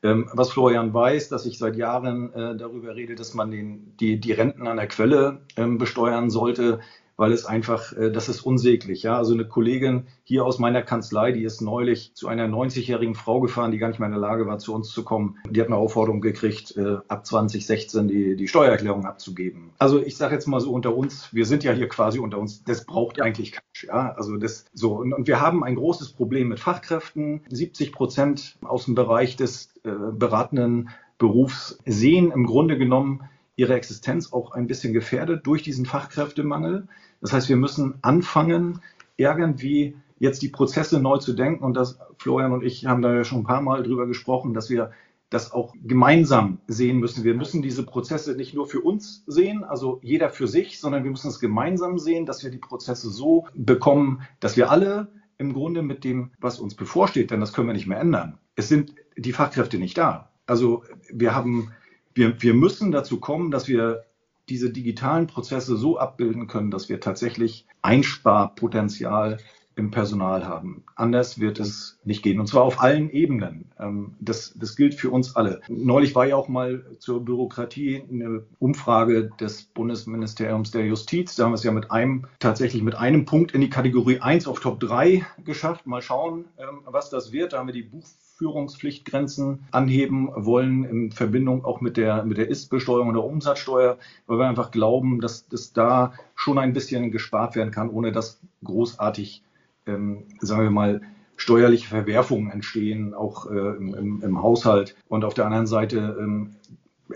Ähm, 0.04 0.30
was 0.34 0.52
Florian 0.52 0.94
weiß, 0.94 1.30
dass 1.30 1.48
ich 1.48 1.58
seit 1.58 1.76
Jahren 1.76 2.32
äh, 2.34 2.56
darüber 2.56 2.96
rede, 2.96 3.16
dass 3.16 3.34
man 3.34 3.50
den, 3.50 3.96
die, 4.00 4.20
die 4.20 4.32
Renten 4.32 4.68
an 4.68 4.78
der 4.78 4.88
Quelle 4.88 5.42
ähm, 5.56 5.80
besteuern 5.80 6.30
sollte 6.30 6.80
weil 7.18 7.32
es 7.32 7.46
einfach, 7.46 7.92
äh, 7.94 8.12
das 8.12 8.30
ist 8.30 8.42
unsäglich. 8.42 9.04
Ja, 9.04 9.18
also 9.18 9.34
eine 9.34 9.46
Kollegin 9.46 10.08
hier 10.24 10.46
aus 10.46 10.60
meiner 10.60 10.82
Kanzlei, 10.84 11.32
die 11.32 11.44
ist 11.44 11.62
neulich 11.62 12.14
zu 12.14 12.28
einer 12.28 12.46
90-jährigen 12.46 13.16
Frau 13.16 13.42
gefahren, 13.42 13.72
die 13.72 13.80
gar 13.80 13.90
nicht 13.90 14.00
mehr 14.00 14.08
in 14.08 14.14
der 14.14 14.22
Lage 14.22 14.48
war, 14.48 14.60
zu 14.60 14.74
uns 14.74 14.90
zu 14.90 15.04
kommen. 15.04 15.38
Die 15.50 15.60
hat 15.60 15.68
eine 15.68 15.76
Aufforderung 15.76 16.22
gekriegt, 16.22 16.78
äh, 16.78 16.98
ab 17.08 17.26
2016 17.26 18.08
die, 18.08 18.36
die 18.36 18.48
Steuererklärung 18.48 19.06
abzugeben. 19.06 19.72
Also 19.80 20.02
ich 20.02 20.16
sage 20.16 20.36
jetzt 20.36 20.48
mal 20.48 20.62
so 20.62 20.72
unter 20.72 20.96
uns, 20.96 21.34
wir 21.34 21.46
sind 21.46 21.64
ja 21.64 21.74
hier 21.74 21.90
quasi 21.90 22.20
unter 22.20 22.38
uns, 22.38 22.64
das 22.64 22.86
braucht 22.86 23.20
eigentlich 23.20 23.52
kein 23.52 23.62
ja, 23.84 24.14
also 24.14 24.38
das 24.38 24.66
so. 24.74 24.96
Und, 24.96 25.14
und, 25.14 25.28
wir 25.28 25.40
haben 25.40 25.64
ein 25.64 25.76
großes 25.76 26.14
Problem 26.14 26.48
mit 26.48 26.60
Fachkräften. 26.60 27.42
70 27.50 27.92
Prozent 27.92 28.58
aus 28.62 28.86
dem 28.86 28.96
Bereich 28.96 29.36
des 29.36 29.70
äh, 29.84 29.92
beratenden 30.12 30.90
Berufs 31.18 31.78
sehen 31.86 32.32
im 32.32 32.46
Grunde 32.46 32.78
genommen 32.78 33.30
ihre 33.56 33.74
Existenz 33.74 34.32
auch 34.32 34.52
ein 34.52 34.68
bisschen 34.68 34.94
gefährdet 34.94 35.46
durch 35.46 35.64
diesen 35.64 35.86
Fachkräftemangel. 35.86 36.88
Das 37.22 37.34
heißt, 37.34 37.50
wir 37.50 37.58
müssen 37.58 37.96
anfangen, 38.02 38.82
irgendwie 39.18 39.96
jetzt 40.20 40.42
die 40.42 40.50
Prozesse 40.50 41.00
neu 41.00 41.18
zu 41.18 41.34
denken. 41.34 41.64
Und 41.64 41.76
das, 41.76 42.00
Florian 42.18 42.52
und 42.52 42.64
ich 42.64 42.86
haben 42.86 43.02
da 43.02 43.14
ja 43.14 43.24
schon 43.24 43.40
ein 43.40 43.46
paar 43.46 43.62
Mal 43.62 43.84
drüber 43.84 44.08
gesprochen, 44.08 44.54
dass 44.54 44.70
wir 44.70 44.92
das 45.30 45.52
auch 45.52 45.74
gemeinsam 45.84 46.60
sehen 46.68 47.00
müssen. 47.00 47.24
Wir 47.24 47.34
müssen 47.34 47.62
diese 47.62 47.84
Prozesse 47.84 48.36
nicht 48.36 48.54
nur 48.54 48.66
für 48.66 48.80
uns 48.80 49.24
sehen, 49.28 49.66
also 49.66 50.00
jeder 50.02 50.30
für 50.30 50.48
sich, 50.48 50.80
sondern 50.80 51.04
wir 51.04 51.12
müssen 51.12 51.28
es 51.28 51.40
gemeinsam 51.40 52.00
sehen, 52.00 52.26
dass 52.26 52.44
wir 52.44 52.52
die 52.52 52.60
Prozesse 52.60 53.10
so 53.10 53.46
bekommen, 53.54 54.22
dass 54.40 54.56
wir 54.56 54.72
alle 54.72 55.10
im 55.38 55.54
Grunde 55.54 55.82
mit 55.82 56.04
dem, 56.04 56.32
was 56.40 56.60
uns 56.60 56.76
bevorsteht, 56.76 57.30
denn 57.30 57.42
das 57.42 57.52
können 57.52 57.68
wir 57.68 57.74
nicht 57.74 57.88
mehr 57.88 58.00
ändern. 58.00 58.38
Es 58.56 58.70
sind 58.70 58.96
die 59.18 59.34
Fachkräfte 59.34 59.78
nicht 59.78 59.98
da. 59.98 60.32
Also 60.46 60.84
wir 61.12 61.36
haben, 61.36 61.74
wir, 62.14 62.42
wir 62.42 62.54
müssen 62.54 62.92
dazu 62.92 63.20
kommen, 63.20 63.52
dass 63.52 63.68
wir 63.68 64.06
diese 64.50 64.72
digitalen 64.72 65.28
Prozesse 65.28 65.78
so 65.78 65.98
abbilden 65.98 66.48
können, 66.48 66.72
dass 66.72 66.90
wir 66.90 67.00
tatsächlich 67.00 67.66
Einsparpotenzial 67.82 69.38
im 69.78 69.92
Personal 69.92 70.46
haben. 70.46 70.84
Anders 70.96 71.40
wird 71.40 71.60
es 71.60 72.00
nicht 72.04 72.24
gehen. 72.24 72.40
Und 72.40 72.48
zwar 72.48 72.64
auf 72.64 72.82
allen 72.82 73.12
Ebenen. 73.12 73.72
Ähm, 73.80 74.16
das, 74.20 74.54
das 74.56 74.76
gilt 74.76 74.96
für 74.96 75.12
uns 75.12 75.36
alle. 75.36 75.62
Neulich 75.68 76.16
war 76.16 76.26
ja 76.26 76.36
auch 76.36 76.48
mal 76.48 76.84
zur 76.98 77.24
Bürokratie 77.24 78.04
eine 78.12 78.44
Umfrage 78.58 79.30
des 79.40 79.66
Bundesministeriums 79.66 80.72
der 80.72 80.86
Justiz. 80.86 81.36
Da 81.36 81.44
haben 81.44 81.52
wir 81.52 81.56
es 81.56 81.64
ja 81.64 81.72
mit 81.72 81.92
einem, 81.92 82.26
tatsächlich 82.40 82.82
mit 82.82 82.96
einem 82.96 83.26
Punkt 83.26 83.52
in 83.52 83.62
die 83.62 83.70
Kategorie 83.70 84.20
1 84.20 84.48
auf 84.48 84.60
Top 84.60 84.80
3 84.80 85.26
geschafft. 85.46 85.86
Mal 85.86 86.02
schauen, 86.02 86.46
ähm, 86.58 86.82
was 86.86 87.12
das 87.12 87.32
wird. 87.32 87.54
Da 87.54 87.60
haben 87.60 87.68
wir 87.68 87.74
die 87.74 87.84
Buch 87.84 88.08
Führungspflichtgrenzen 88.38 89.66
anheben 89.72 90.30
wollen 90.36 90.84
in 90.86 91.12
Verbindung 91.12 91.66
auch 91.66 91.82
mit 91.82 91.98
der, 91.98 92.24
mit 92.24 92.38
der 92.38 92.48
Ist-Besteuerung 92.48 93.10
oder 93.10 93.24
Umsatzsteuer, 93.24 93.98
weil 94.28 94.38
wir 94.38 94.48
einfach 94.48 94.72
glauben, 94.72 95.22
dass, 95.22 95.48
dass 95.48 95.74
da 95.74 96.14
schon 96.36 96.60
ein 96.60 96.74
bisschen 96.74 97.12
gespart 97.12 97.56
werden 97.56 97.72
kann, 97.72 97.90
ohne 97.90 98.12
dass 98.12 98.40
großartig, 98.64 99.44
ähm, 99.88 100.26
sagen 100.40 100.64
wir 100.64 100.72
mal, 100.72 101.02
steuerliche 101.36 101.88
Verwerfungen 101.88 102.52
entstehen, 102.52 103.14
auch 103.14 103.50
äh, 103.50 103.56
im, 103.56 104.22
im, 104.24 104.42
Haushalt. 104.42 104.96
Und 105.08 105.24
auf 105.24 105.34
der 105.34 105.46
anderen 105.46 105.68
Seite 105.68 106.18
ähm, 106.20 106.56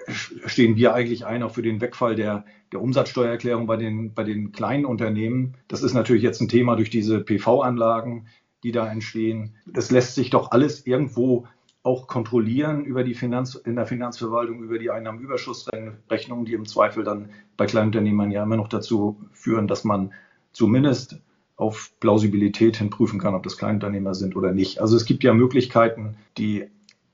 stehen 0.08 0.76
wir 0.76 0.94
eigentlich 0.94 1.26
ein 1.26 1.44
auch 1.44 1.52
für 1.52 1.64
den 1.64 1.82
Wegfall 1.82 2.16
der, 2.16 2.46
der 2.72 2.82
Umsatzsteuererklärung 2.82 3.68
bei 3.68 3.78
den, 3.78 4.14
bei 4.14 4.24
den 4.24 4.52
kleinen 4.52 4.86
Unternehmen. 4.86 5.56
Das 5.68 5.84
ist 5.84 5.94
natürlich 5.94 6.24
jetzt 6.24 6.42
ein 6.42 6.48
Thema 6.48 6.76
durch 6.76 6.90
diese 6.90 7.20
PV-Anlagen 7.20 8.28
die 8.64 8.72
da 8.72 8.92
entstehen. 8.92 9.56
Das 9.66 9.92
lässt 9.92 10.16
sich 10.16 10.30
doch 10.30 10.52
alles 10.52 10.86
irgendwo 10.86 11.48
auch 11.84 12.08
kontrollieren 12.08 12.86
über 12.86 13.04
die 13.04 13.16
Finanz, 13.16 13.56
in 13.56 13.76
der 13.76 13.88
Finanzverwaltung, 13.88 14.62
über 14.62 14.78
die 14.78 14.92
Einnahmenüberschussrechnungen, 14.92 16.46
die 16.46 16.54
im 16.54 16.66
Zweifel 16.66 17.04
dann 17.04 17.30
bei 17.58 17.66
Kleinunternehmern 17.66 18.32
ja 18.32 18.44
immer 18.44 18.58
noch 18.58 18.68
dazu 18.68 19.20
führen, 19.32 19.68
dass 19.68 19.84
man 19.84 20.14
zumindest 20.54 21.20
auf 21.58 21.92
Plausibilität 22.00 22.78
hin 22.78 22.90
prüfen 22.90 23.20
kann, 23.20 23.36
ob 23.36 23.44
das 23.44 23.58
Kleinunternehmer 23.58 24.14
sind 24.14 24.36
oder 24.36 24.52
nicht. 24.52 24.80
Also 24.80 24.96
es 24.96 25.06
gibt 25.06 25.24
ja 25.24 25.34
Möglichkeiten, 25.34 26.18
die 26.38 26.68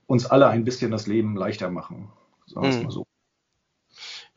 uns 0.05 0.25
alle 0.25 0.47
ein 0.47 0.63
bisschen 0.63 0.91
das 0.91 1.07
Leben 1.07 1.35
leichter 1.35 1.69
machen. 1.69 2.09
Sagen 2.45 2.63
wir 2.63 2.69
es 2.69 2.77
hm. 2.77 2.83
mal 2.83 2.91
so. 2.91 3.06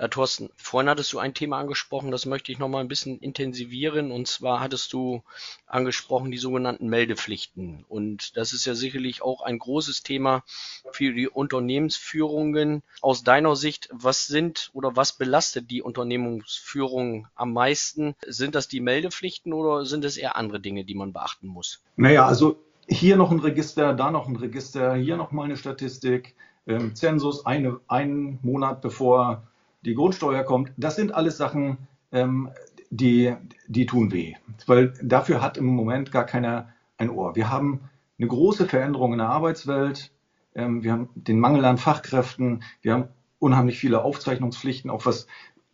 Äh, 0.01 0.09
Thorsten, 0.09 0.49
vorhin 0.57 0.89
hattest 0.89 1.13
du 1.13 1.19
ein 1.19 1.35
Thema 1.35 1.59
angesprochen, 1.59 2.11
das 2.11 2.25
möchte 2.25 2.51
ich 2.51 2.59
noch 2.59 2.69
mal 2.69 2.81
ein 2.81 2.89
bisschen 2.89 3.19
intensivieren. 3.19 4.11
Und 4.11 4.27
zwar 4.29 4.61
hattest 4.61 4.95
du 4.95 5.23
angesprochen 5.67 6.31
die 6.31 6.39
sogenannten 6.39 6.89
Meldepflichten. 6.89 7.85
Und 7.87 8.35
das 8.39 8.55
ist 8.55 8.65
ja 8.65 8.75
sicherlich 8.75 9.21
auch 9.21 9.43
ein 9.43 9.59
großes 9.59 10.03
Thema 10.03 10.43
für 10.91 11.13
die 11.13 11.29
Unternehmensführungen. 11.29 12.83
Aus 13.03 13.25
deiner 13.25 13.55
Sicht, 13.57 13.91
was 13.93 14.27
sind 14.27 14.71
oder 14.73 14.97
was 14.97 15.19
belastet 15.19 15.71
die 15.71 15.83
Unternehmensführung 15.83 17.29
am 17.35 17.53
meisten? 17.53 18.15
Sind 18.27 18.55
das 18.55 18.69
die 18.69 18.81
Meldepflichten 18.81 19.53
oder 19.53 19.85
sind 19.85 20.07
es 20.07 20.17
eher 20.17 20.35
andere 20.35 20.61
Dinge, 20.61 20.85
die 20.85 20.95
man 20.95 21.13
beachten 21.13 21.47
muss? 21.47 21.83
Naja, 21.97 22.25
also 22.25 22.59
hier 22.89 23.19
noch 23.19 23.31
ein 23.31 23.41
Register, 23.41 23.93
da 23.93 24.11
noch 24.11 24.27
ein 24.27 24.37
Register, 24.37 24.95
hier 24.95 25.19
noch 25.19 25.31
mal 25.31 25.45
eine 25.45 25.59
Statistik. 25.59 26.37
Ähm, 26.67 26.95
Zensus 26.95 27.45
eine, 27.45 27.81
einen 27.87 28.39
Monat 28.43 28.81
bevor 28.81 29.43
die 29.83 29.95
Grundsteuer 29.95 30.45
kommt, 30.45 30.73
das 30.77 30.97
sind 30.97 31.15
alles 31.15 31.37
Sachen, 31.37 31.79
ähm, 32.13 32.51
die, 32.91 33.35
die 33.67 33.87
tun 33.87 34.13
weh. 34.13 34.35
Weil 34.67 34.93
dafür 35.03 35.41
hat 35.41 35.57
im 35.57 35.67
Moment 35.67 36.13
gar 36.13 36.25
keiner 36.25 36.69
ein 36.99 37.11
Ohr. 37.11 37.37
Wir 37.37 37.51
haben 37.51 37.89
eine 38.19 38.29
große 38.29 38.67
Veränderung 38.67 39.13
in 39.13 39.19
der 39.19 39.29
Arbeitswelt. 39.29 40.13
Ähm, 40.55 40.83
wir 40.83 40.93
haben 40.93 41.09
den 41.15 41.41
Mangel 41.41 41.65
an 41.65 41.79
Fachkräften. 41.79 42.63
Wir 42.83 42.93
haben 42.93 43.09
unheimlich 43.39 43.79
viele 43.79 44.03
Aufzeichnungspflichten, 44.03 44.91
auch 44.91 45.07
was 45.07 45.27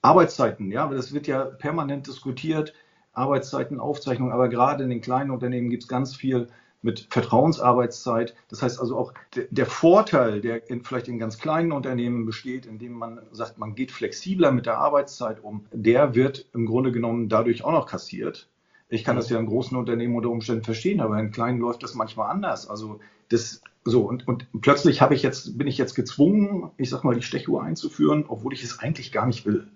Arbeitszeiten. 0.02 0.70
Ja, 0.70 0.86
das 0.88 1.12
wird 1.12 1.26
ja 1.26 1.44
permanent 1.44 2.06
diskutiert. 2.06 2.74
Arbeitszeiten, 3.12 3.80
Aufzeichnung. 3.80 4.30
Aber 4.30 4.48
gerade 4.48 4.84
in 4.84 4.90
den 4.90 5.00
kleinen 5.00 5.30
Unternehmen 5.30 5.70
gibt 5.70 5.84
es 5.84 5.88
ganz 5.88 6.14
viel 6.14 6.48
mit 6.86 7.08
Vertrauensarbeitszeit. 7.10 8.34
Das 8.48 8.62
heißt 8.62 8.80
also 8.80 8.96
auch 8.96 9.12
der 9.34 9.66
Vorteil, 9.66 10.40
der 10.40 10.70
in, 10.70 10.82
vielleicht 10.82 11.08
in 11.08 11.18
ganz 11.18 11.36
kleinen 11.38 11.72
Unternehmen 11.72 12.24
besteht, 12.24 12.64
indem 12.64 12.94
man 12.94 13.20
sagt, 13.32 13.58
man 13.58 13.74
geht 13.74 13.92
flexibler 13.92 14.52
mit 14.52 14.64
der 14.64 14.78
Arbeitszeit 14.78 15.44
um, 15.44 15.66
der 15.72 16.14
wird 16.14 16.46
im 16.54 16.64
Grunde 16.64 16.92
genommen 16.92 17.28
dadurch 17.28 17.62
auch 17.62 17.72
noch 17.72 17.86
kassiert. 17.86 18.48
Ich 18.88 19.04
kann 19.04 19.16
das 19.16 19.28
ja 19.28 19.38
in 19.38 19.46
großen 19.46 19.76
Unternehmen 19.76 20.16
unter 20.16 20.30
Umständen 20.30 20.64
verstehen, 20.64 21.02
aber 21.02 21.18
in 21.18 21.32
kleinen 21.32 21.58
läuft 21.58 21.82
das 21.82 21.94
manchmal 21.94 22.30
anders. 22.30 22.70
Also 22.70 23.00
das 23.28 23.60
So, 23.84 24.02
und, 24.02 24.26
und 24.26 24.46
plötzlich 24.60 25.00
habe 25.00 25.14
ich 25.14 25.22
jetzt, 25.22 25.58
bin 25.58 25.66
ich 25.66 25.78
jetzt 25.78 25.94
gezwungen, 25.94 26.70
ich 26.76 26.90
sag 26.90 27.04
mal, 27.04 27.14
die 27.14 27.22
Stechuhr 27.22 27.62
einzuführen, 27.62 28.24
obwohl 28.26 28.52
ich 28.52 28.64
es 28.64 28.78
eigentlich 28.78 29.12
gar 29.12 29.26
nicht 29.26 29.44
will. 29.46 29.68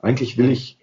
Eigentlich 0.00 0.36
will 0.36 0.50
ich 0.50 0.78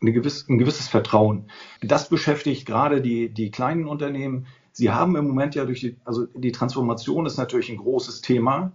eine 0.00 0.12
gewisse, 0.12 0.52
ein 0.52 0.58
gewisses 0.58 0.88
Vertrauen. 0.88 1.50
Das 1.82 2.08
beschäftigt 2.08 2.66
gerade 2.66 3.00
die, 3.00 3.28
die 3.28 3.50
kleinen 3.50 3.86
Unternehmen. 3.86 4.46
Sie 4.76 4.90
haben 4.90 5.14
im 5.14 5.28
Moment 5.28 5.54
ja 5.54 5.64
durch 5.64 5.80
die, 5.80 5.96
also 6.04 6.26
die 6.34 6.50
Transformation 6.50 7.26
ist 7.26 7.36
natürlich 7.36 7.70
ein 7.70 7.76
großes 7.76 8.22
Thema. 8.22 8.72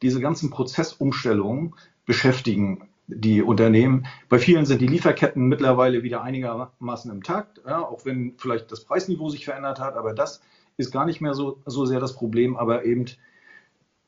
Diese 0.00 0.20
ganzen 0.20 0.48
Prozessumstellungen 0.48 1.74
beschäftigen 2.06 2.88
die 3.08 3.42
Unternehmen. 3.42 4.06
Bei 4.28 4.38
vielen 4.38 4.64
sind 4.64 4.80
die 4.80 4.86
Lieferketten 4.86 5.48
mittlerweile 5.48 6.04
wieder 6.04 6.22
einigermaßen 6.22 7.10
im 7.10 7.24
Takt, 7.24 7.60
ja, 7.66 7.80
auch 7.80 8.04
wenn 8.04 8.34
vielleicht 8.38 8.70
das 8.70 8.84
Preisniveau 8.84 9.28
sich 9.28 9.44
verändert 9.44 9.80
hat, 9.80 9.96
aber 9.96 10.14
das 10.14 10.40
ist 10.76 10.92
gar 10.92 11.04
nicht 11.04 11.20
mehr 11.20 11.34
so, 11.34 11.58
so 11.66 11.84
sehr 11.84 11.98
das 11.98 12.14
Problem, 12.14 12.56
aber 12.56 12.84
eben 12.84 13.06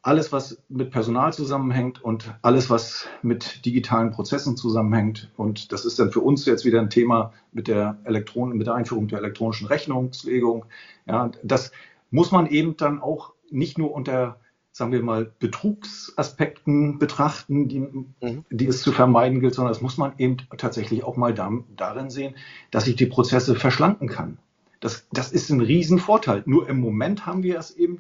alles, 0.03 0.33
was 0.33 0.61
mit 0.69 0.91
Personal 0.91 1.33
zusammenhängt 1.33 2.03
und 2.03 2.35
alles, 2.43 2.69
was 2.69 3.07
mit 3.23 3.65
digitalen 3.65 4.11
Prozessen 4.11 4.57
zusammenhängt. 4.57 5.31
Und 5.37 5.71
das 5.71 5.85
ist 5.85 5.99
dann 5.99 6.11
für 6.11 6.21
uns 6.21 6.45
jetzt 6.45 6.65
wieder 6.65 6.81
ein 6.81 6.91
Thema 6.91 7.33
mit 7.53 7.69
der, 7.69 7.99
Elektron 8.05 8.57
mit 8.57 8.67
der 8.67 8.75
Einführung 8.75 9.07
der 9.07 9.21
elektronischen 9.21 9.69
Rechnungslegung. 9.69 10.67
Ja, 11.07 11.31
das 11.45 11.71
muss 12.11 12.33
man 12.33 12.49
eben 12.49 12.77
dann 12.77 13.01
auch 13.01 13.33
nicht 13.51 13.79
nur 13.79 13.93
unter, 13.93 14.41
sagen 14.73 14.91
wir 14.91 15.03
mal, 15.05 15.31
Betrugsaspekten 15.39 16.99
betrachten, 16.99 17.69
die, 17.69 17.81
mhm. 17.81 18.45
die 18.51 18.67
es 18.67 18.83
zu 18.83 18.91
vermeiden 18.91 19.39
gilt, 19.39 19.55
sondern 19.55 19.73
das 19.73 19.83
muss 19.83 19.99
man 19.99 20.15
eben 20.19 20.39
tatsächlich 20.59 21.05
auch 21.05 21.17
mal 21.17 21.33
da, 21.33 21.49
darin 21.77 22.11
sehen, 22.11 22.35
dass 22.73 22.89
ich 22.89 22.97
die 22.97 23.07
Prozesse 23.07 23.55
verschlanken 23.55 24.09
kann. 24.09 24.39
Das, 24.81 25.07
das 25.13 25.31
ist 25.31 25.49
ein 25.51 25.61
Riesenvorteil. 25.61 26.43
Nur 26.45 26.69
im 26.69 26.81
Moment 26.81 27.25
haben 27.25 27.45
wir 27.45 27.57
es 27.57 27.71
eben 27.71 27.99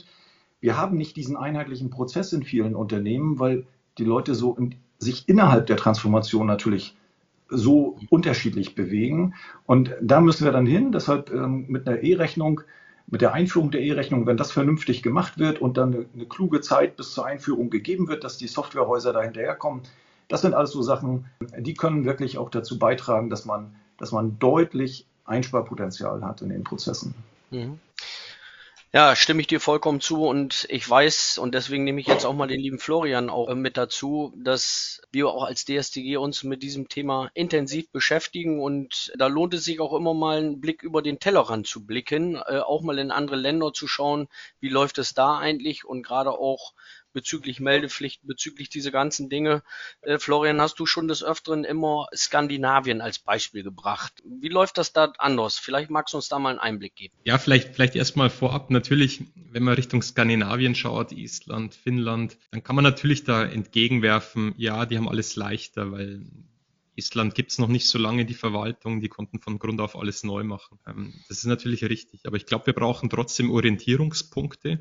wir 0.62 0.78
haben 0.78 0.96
nicht 0.96 1.16
diesen 1.16 1.36
einheitlichen 1.36 1.90
Prozess 1.90 2.32
in 2.32 2.44
vielen 2.44 2.74
Unternehmen, 2.74 3.38
weil 3.38 3.66
die 3.98 4.04
Leute 4.04 4.34
so 4.34 4.54
in, 4.54 4.76
sich 4.98 5.28
innerhalb 5.28 5.66
der 5.66 5.76
Transformation 5.76 6.46
natürlich 6.46 6.96
so 7.48 7.98
unterschiedlich 8.08 8.74
bewegen. 8.74 9.34
Und 9.66 9.94
da 10.00 10.20
müssen 10.20 10.44
wir 10.44 10.52
dann 10.52 10.64
hin. 10.64 10.92
Deshalb 10.92 11.30
ähm, 11.30 11.66
mit 11.68 11.86
einer 11.86 12.00
E-Rechnung, 12.02 12.62
mit 13.08 13.20
der 13.20 13.34
Einführung 13.34 13.72
der 13.72 13.82
E-Rechnung, 13.82 14.26
wenn 14.26 14.36
das 14.36 14.52
vernünftig 14.52 15.02
gemacht 15.02 15.36
wird 15.36 15.60
und 15.60 15.76
dann 15.76 15.92
eine, 15.92 16.06
eine, 16.14 16.26
kluge 16.26 16.60
Zeit 16.60 16.96
bis 16.96 17.12
zur 17.12 17.26
Einführung 17.26 17.68
gegeben 17.68 18.06
wird, 18.06 18.22
dass 18.22 18.38
die 18.38 18.46
Softwarehäuser 18.46 19.12
da 19.12 19.20
hinterherkommen, 19.20 19.82
das 20.28 20.42
sind 20.42 20.54
alles 20.54 20.70
so 20.70 20.80
Sachen, 20.80 21.26
die 21.58 21.74
können 21.74 22.04
wirklich 22.04 22.38
auch 22.38 22.48
dazu 22.48 22.78
beitragen, 22.78 23.28
dass 23.28 23.44
man, 23.44 23.74
dass 23.98 24.12
man 24.12 24.38
deutlich 24.38 25.06
Einsparpotenzial 25.24 26.22
hat 26.22 26.40
in 26.40 26.48
den 26.50 26.64
Prozessen. 26.64 27.14
Mhm. 27.50 27.80
Ja, 28.94 29.16
stimme 29.16 29.40
ich 29.40 29.46
dir 29.46 29.58
vollkommen 29.58 30.02
zu 30.02 30.26
und 30.26 30.66
ich 30.68 30.88
weiß, 30.88 31.38
und 31.38 31.54
deswegen 31.54 31.84
nehme 31.84 31.98
ich 32.02 32.06
jetzt 32.06 32.26
auch 32.26 32.34
mal 32.34 32.46
den 32.46 32.60
lieben 32.60 32.78
Florian 32.78 33.30
auch 33.30 33.48
äh, 33.48 33.54
mit 33.54 33.78
dazu, 33.78 34.34
dass 34.36 35.00
wir 35.10 35.28
auch 35.30 35.44
als 35.44 35.64
DSTG 35.64 36.18
uns 36.18 36.42
mit 36.42 36.62
diesem 36.62 36.88
Thema 36.88 37.30
intensiv 37.32 37.90
beschäftigen 37.90 38.60
und 38.60 39.10
da 39.16 39.28
lohnt 39.28 39.54
es 39.54 39.64
sich 39.64 39.80
auch 39.80 39.94
immer 39.94 40.12
mal 40.12 40.36
einen 40.36 40.60
Blick 40.60 40.82
über 40.82 41.00
den 41.00 41.18
Tellerrand 41.18 41.66
zu 41.66 41.86
blicken, 41.86 42.36
äh, 42.36 42.58
auch 42.58 42.82
mal 42.82 42.98
in 42.98 43.10
andere 43.10 43.36
Länder 43.36 43.72
zu 43.72 43.88
schauen, 43.88 44.28
wie 44.60 44.68
läuft 44.68 44.98
es 44.98 45.14
da 45.14 45.38
eigentlich 45.38 45.86
und 45.86 46.02
gerade 46.02 46.32
auch 46.32 46.74
bezüglich 47.12 47.60
Meldepflichten, 47.60 48.26
bezüglich 48.26 48.68
diese 48.68 48.90
ganzen 48.90 49.28
Dinge. 49.28 49.62
Äh, 50.00 50.18
Florian, 50.18 50.60
hast 50.60 50.78
du 50.78 50.86
schon 50.86 51.08
des 51.08 51.22
Öfteren 51.22 51.64
immer 51.64 52.06
Skandinavien 52.14 53.00
als 53.00 53.18
Beispiel 53.18 53.62
gebracht. 53.62 54.22
Wie 54.24 54.48
läuft 54.48 54.78
das 54.78 54.92
da 54.92 55.12
anders? 55.18 55.58
Vielleicht 55.58 55.90
magst 55.90 56.14
du 56.14 56.18
uns 56.18 56.28
da 56.28 56.38
mal 56.38 56.50
einen 56.50 56.58
Einblick 56.58 56.94
geben. 56.94 57.14
Ja, 57.24 57.38
vielleicht, 57.38 57.74
vielleicht 57.74 57.96
erstmal 57.96 58.30
vorab. 58.30 58.70
Natürlich, 58.70 59.24
wenn 59.34 59.62
man 59.62 59.74
Richtung 59.74 60.02
Skandinavien 60.02 60.74
schaut, 60.74 61.12
Island, 61.12 61.74
Finnland, 61.74 62.38
dann 62.50 62.62
kann 62.62 62.76
man 62.76 62.84
natürlich 62.84 63.24
da 63.24 63.44
entgegenwerfen, 63.44 64.54
ja, 64.56 64.86
die 64.86 64.96
haben 64.96 65.08
alles 65.08 65.36
leichter, 65.36 65.92
weil 65.92 66.26
Island 66.94 67.34
gibt 67.34 67.52
es 67.52 67.58
noch 67.58 67.68
nicht 67.68 67.86
so 67.86 67.98
lange 67.98 68.24
die 68.24 68.34
Verwaltung, 68.34 69.00
die 69.00 69.08
konnten 69.08 69.40
von 69.40 69.58
Grund 69.58 69.80
auf 69.80 69.96
alles 69.96 70.24
neu 70.24 70.44
machen. 70.44 70.78
Ähm, 70.86 71.14
das 71.28 71.38
ist 71.38 71.46
natürlich 71.46 71.84
richtig, 71.84 72.26
aber 72.26 72.36
ich 72.36 72.46
glaube, 72.46 72.66
wir 72.66 72.74
brauchen 72.74 73.08
trotzdem 73.10 73.50
Orientierungspunkte 73.50 74.80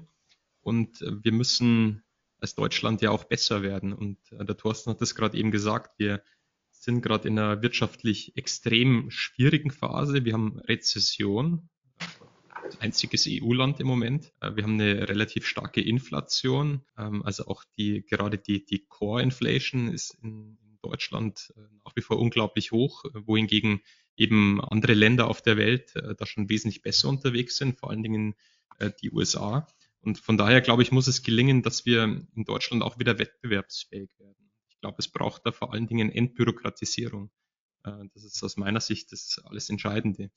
und 0.62 1.02
äh, 1.02 1.24
wir 1.24 1.32
müssen 1.32 2.04
als 2.42 2.56
Deutschland 2.56 3.02
ja 3.02 3.12
auch 3.12 3.24
besser 3.24 3.62
werden. 3.62 3.94
Und 3.94 4.18
äh, 4.32 4.44
der 4.44 4.58
Thorsten 4.58 4.90
hat 4.90 5.02
das 5.02 5.16
gerade 5.16 5.38
eben 5.38 5.52
gesagt, 5.52 5.98
wir 6.00 6.22
sind 6.72 7.02
gerade 7.02 7.28
in 7.28 7.38
einer 7.38 7.62
wirtschaftlich 7.62 8.36
extrem 8.36 9.12
schwierigen 9.12 9.70
Phase. 9.70 10.26
Wir 10.26 10.34
haben 10.34 10.60
Rezession, 10.60 11.70
einziges 12.80 13.28
EU-Land 13.30 13.80
im 13.80 13.88
Moment. 13.88 14.34
Äh, 14.42 14.56
wir 14.56 14.64
haben 14.64 14.80
eine 14.80 15.08
relativ 15.08 15.46
starke 15.46 15.82
Inflation, 15.82 16.84
ähm, 16.98 17.22
also 17.24 17.46
auch 17.46 17.64
die 17.78 18.04
gerade 18.06 18.40
die, 18.40 18.66
die 18.66 18.86
Core-Inflation 18.88 19.90
ist 19.90 20.18
in, 20.24 20.58
in 20.66 20.80
Deutschland 20.82 21.54
äh, 21.56 21.62
nach 21.86 21.96
wie 21.96 22.02
vor 22.02 22.20
unglaublich 22.20 22.72
hoch, 22.72 23.06
wohingegen 23.14 23.82
eben 24.18 24.60
andere 24.62 24.96
Länder 24.96 25.28
auf 25.28 25.42
der 25.42 25.58
Welt 25.58 25.94
da 25.96 26.26
schon 26.26 26.50
wesentlich 26.50 26.82
besser 26.82 27.08
unterwegs 27.08 27.56
sind, 27.56 27.80
vor 27.80 27.90
allen 27.90 28.04
Dingen 28.04 28.36
die 29.02 29.10
USA. 29.10 29.66
Und 30.02 30.20
von 30.20 30.38
daher, 30.38 30.62
glaube 30.62 30.84
ich, 30.84 30.92
muss 30.92 31.08
es 31.08 31.22
gelingen, 31.22 31.62
dass 31.62 31.86
wir 31.86 32.04
in 32.04 32.44
Deutschland 32.46 32.84
auch 32.84 32.98
wieder 33.00 33.20
wettbewerbsfähig 33.20 34.10
werden. 34.18 34.52
Ich 34.70 34.80
glaube, 34.82 34.98
es 35.00 35.08
braucht 35.08 35.46
da 35.46 35.52
vor 35.52 35.74
allen 35.74 35.88
Dingen 35.88 36.12
Entbürokratisierung. 36.12 37.32
Äh, 37.84 37.92
das 38.14 38.24
ist 38.24 38.44
aus 38.44 38.58
meiner 38.58 38.82
Sicht 38.82 39.12
das 39.12 39.40
alles 39.46 39.70
Entscheidende. 39.70 40.32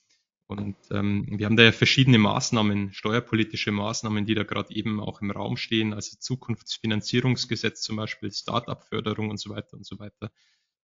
Und 0.46 0.76
ähm, 0.90 1.26
wir 1.30 1.46
haben 1.46 1.56
da 1.56 1.62
ja 1.62 1.72
verschiedene 1.72 2.18
Maßnahmen, 2.18 2.92
steuerpolitische 2.92 3.72
Maßnahmen, 3.72 4.26
die 4.26 4.34
da 4.34 4.42
gerade 4.42 4.74
eben 4.74 5.00
auch 5.00 5.22
im 5.22 5.30
Raum 5.30 5.56
stehen, 5.56 5.94
also 5.94 6.18
Zukunftsfinanzierungsgesetz 6.18 7.80
zum 7.80 7.96
Beispiel, 7.96 8.30
Start-up-Förderung 8.30 9.30
und 9.30 9.38
so 9.38 9.48
weiter 9.48 9.74
und 9.74 9.86
so 9.86 9.98
weiter. 9.98 10.30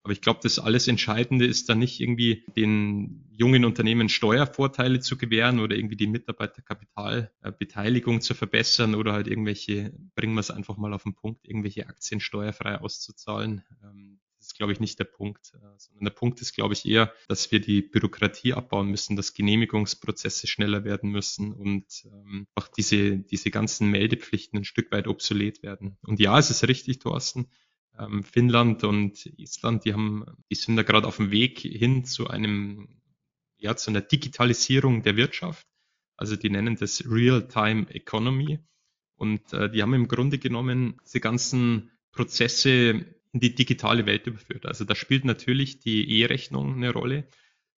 Aber 0.03 0.13
ich 0.13 0.21
glaube, 0.21 0.39
das 0.41 0.57
alles 0.57 0.87
Entscheidende 0.87 1.45
ist 1.45 1.69
da 1.69 1.75
nicht 1.75 1.99
irgendwie 1.99 2.43
den 2.55 3.29
jungen 3.31 3.65
Unternehmen 3.65 4.09
Steuervorteile 4.09 4.99
zu 4.99 5.15
gewähren 5.17 5.59
oder 5.59 5.75
irgendwie 5.75 5.95
die 5.95 6.07
Mitarbeiterkapitalbeteiligung 6.07 8.21
zu 8.21 8.33
verbessern 8.33 8.95
oder 8.95 9.13
halt 9.13 9.27
irgendwelche, 9.27 9.93
bringen 10.15 10.33
wir 10.33 10.39
es 10.39 10.49
einfach 10.49 10.77
mal 10.77 10.93
auf 10.93 11.03
den 11.03 11.13
Punkt, 11.13 11.47
irgendwelche 11.47 11.87
Aktien 11.87 12.19
steuerfrei 12.19 12.79
auszuzahlen. 12.79 13.63
Ähm, 13.83 14.21
das 14.41 14.47
ist, 14.47 14.57
glaube 14.57 14.73
ich, 14.73 14.79
nicht 14.79 14.97
der 14.97 15.05
Punkt, 15.05 15.53
äh, 15.53 15.77
sondern 15.77 16.05
der 16.05 16.11
Punkt 16.11 16.41
ist, 16.41 16.55
glaube 16.55 16.73
ich, 16.73 16.87
eher, 16.87 17.13
dass 17.27 17.51
wir 17.51 17.59
die 17.59 17.83
Bürokratie 17.83 18.53
abbauen 18.53 18.89
müssen, 18.89 19.15
dass 19.15 19.35
Genehmigungsprozesse 19.35 20.47
schneller 20.47 20.83
werden 20.83 21.11
müssen 21.11 21.53
und 21.53 21.85
ähm, 22.05 22.47
auch 22.55 22.67
diese, 22.67 23.19
diese 23.19 23.51
ganzen 23.51 23.91
Meldepflichten 23.91 24.57
ein 24.57 24.63
Stück 24.63 24.91
weit 24.91 25.07
obsolet 25.07 25.61
werden. 25.61 25.99
Und 26.01 26.19
ja, 26.19 26.39
es 26.39 26.49
ist 26.49 26.67
richtig, 26.67 26.97
Thorsten, 26.97 27.51
ähm, 27.97 28.23
Finnland 28.23 28.83
und 28.83 29.25
Island, 29.37 29.85
die 29.85 29.93
haben, 29.93 30.25
die 30.49 30.55
sind 30.55 30.75
da 30.75 30.83
gerade 30.83 31.07
auf 31.07 31.17
dem 31.17 31.31
Weg 31.31 31.59
hin 31.59 32.05
zu 32.05 32.27
einem, 32.27 32.87
ja, 33.57 33.75
zu 33.75 33.91
einer 33.91 34.01
Digitalisierung 34.01 35.03
der 35.03 35.15
Wirtschaft. 35.15 35.67
Also 36.17 36.35
die 36.35 36.49
nennen 36.49 36.75
das 36.75 37.03
Real-Time 37.09 37.89
Economy. 37.89 38.59
Und 39.15 39.53
äh, 39.53 39.69
die 39.69 39.81
haben 39.81 39.93
im 39.93 40.07
Grunde 40.07 40.39
genommen 40.39 40.97
diese 41.05 41.19
ganzen 41.19 41.91
Prozesse 42.11 43.05
in 43.33 43.39
die 43.39 43.55
digitale 43.55 44.05
Welt 44.05 44.27
überführt. 44.27 44.65
Also 44.65 44.83
da 44.83 44.95
spielt 44.95 45.25
natürlich 45.25 45.79
die 45.79 46.19
E-Rechnung 46.19 46.75
eine 46.75 46.91
Rolle. 46.91 47.27